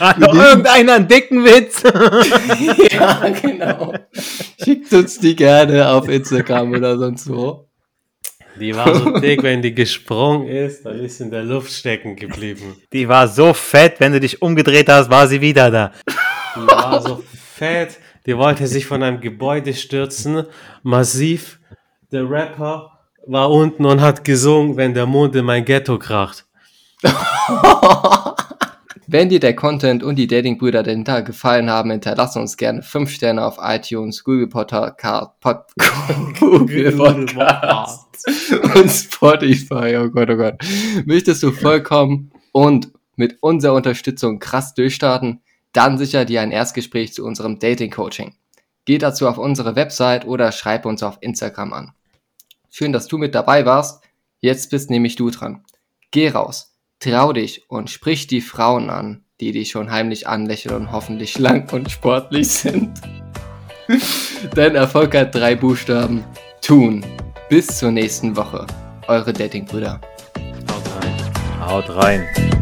Hat 0.00 0.18
noch 0.18 0.34
irgendeiner 0.34 0.94
einen 0.94 1.08
dicken 1.08 1.44
Witz? 1.44 1.82
ja, 2.92 3.28
genau. 3.40 3.94
Schickt 4.62 4.92
uns 4.92 5.18
die 5.18 5.36
gerne 5.36 5.88
auf 5.88 6.08
Instagram 6.08 6.72
oder 6.72 6.98
sonst 6.98 7.28
wo. 7.28 7.68
Die 8.58 8.74
war 8.74 8.94
so 8.94 9.18
dick, 9.18 9.42
wenn 9.42 9.62
die 9.62 9.74
gesprungen 9.74 10.46
ist, 10.46 10.86
dann 10.86 11.00
ist 11.00 11.18
sie 11.18 11.24
in 11.24 11.30
der 11.30 11.42
Luft 11.42 11.72
stecken 11.72 12.14
geblieben. 12.14 12.76
Die 12.92 13.08
war 13.08 13.26
so 13.26 13.52
fett, 13.52 13.98
wenn 13.98 14.12
du 14.12 14.20
dich 14.20 14.42
umgedreht 14.42 14.88
hast, 14.88 15.10
war 15.10 15.26
sie 15.26 15.40
wieder 15.40 15.70
da. 15.70 15.92
Die 16.54 16.66
war 16.66 17.02
so 17.02 17.22
fett, 17.34 17.98
die 18.26 18.36
wollte 18.36 18.66
sich 18.68 18.86
von 18.86 19.02
einem 19.02 19.20
Gebäude 19.20 19.74
stürzen, 19.74 20.44
massiv. 20.82 21.58
Der 22.12 22.30
Rapper 22.30 22.92
war 23.26 23.50
unten 23.50 23.84
und 23.84 24.00
hat 24.00 24.24
gesungen, 24.24 24.76
wenn 24.76 24.94
der 24.94 25.06
Mond 25.06 25.34
in 25.34 25.44
mein 25.44 25.64
Ghetto 25.64 25.98
kracht. 25.98 26.46
Wenn 29.06 29.28
dir 29.28 29.40
der 29.40 29.54
Content 29.54 30.02
und 30.02 30.16
die 30.16 30.26
Datingbrüder 30.26 30.82
dahinter 30.82 31.20
gefallen 31.20 31.68
haben, 31.68 31.90
hinterlasse 31.90 32.38
uns 32.38 32.56
gerne 32.56 32.82
5 32.82 33.10
Sterne 33.10 33.44
auf 33.44 33.58
iTunes, 33.60 34.24
Google 34.24 34.48
Podcast, 34.48 35.38
Pod, 35.40 35.66
Google 36.40 36.92
Podcast 36.92 38.26
und 38.74 38.88
Spotify. 38.90 39.96
Oh 39.98 40.08
Gott, 40.08 40.30
oh 40.30 40.36
Gott. 40.36 40.54
Möchtest 41.04 41.42
du 41.42 41.52
vollkommen 41.52 42.32
und 42.52 42.92
mit 43.16 43.42
unserer 43.42 43.74
Unterstützung 43.74 44.38
krass 44.38 44.72
durchstarten? 44.72 45.42
Dann 45.72 45.98
sicher 45.98 46.24
dir 46.24 46.40
ein 46.40 46.50
Erstgespräch 46.50 47.12
zu 47.12 47.26
unserem 47.26 47.58
Dating-Coaching. 47.58 48.34
Geh 48.86 48.98
dazu 48.98 49.28
auf 49.28 49.36
unsere 49.36 49.76
Website 49.76 50.26
oder 50.26 50.50
schreib 50.50 50.86
uns 50.86 51.02
auf 51.02 51.18
Instagram 51.20 51.72
an. 51.74 51.92
Schön, 52.70 52.92
dass 52.92 53.06
du 53.06 53.18
mit 53.18 53.34
dabei 53.34 53.66
warst. 53.66 54.02
Jetzt 54.40 54.70
bist 54.70 54.88
nämlich 54.88 55.16
du 55.16 55.30
dran. 55.30 55.62
Geh 56.10 56.28
raus, 56.30 56.73
trau 57.04 57.32
dich 57.32 57.68
und 57.68 57.90
sprich 57.90 58.26
die 58.26 58.40
Frauen 58.40 58.90
an, 58.90 59.24
die 59.40 59.52
dich 59.52 59.70
schon 59.70 59.90
heimlich 59.90 60.26
anlächeln 60.26 60.74
und 60.74 60.92
hoffentlich 60.92 61.32
schlank 61.32 61.72
und 61.72 61.90
sportlich 61.90 62.48
sind. 62.48 63.00
Dein 64.54 64.74
Erfolg 64.74 65.14
hat 65.14 65.34
drei 65.34 65.54
Buchstaben. 65.54 66.24
Tun. 66.62 67.04
Bis 67.50 67.66
zur 67.78 67.90
nächsten 67.90 68.36
Woche. 68.36 68.66
Eure 69.06 69.32
Datingbrüder. 69.32 70.00
Haut 70.70 71.02
rein. 71.02 71.60
Haut 71.60 71.90
rein. 71.90 72.53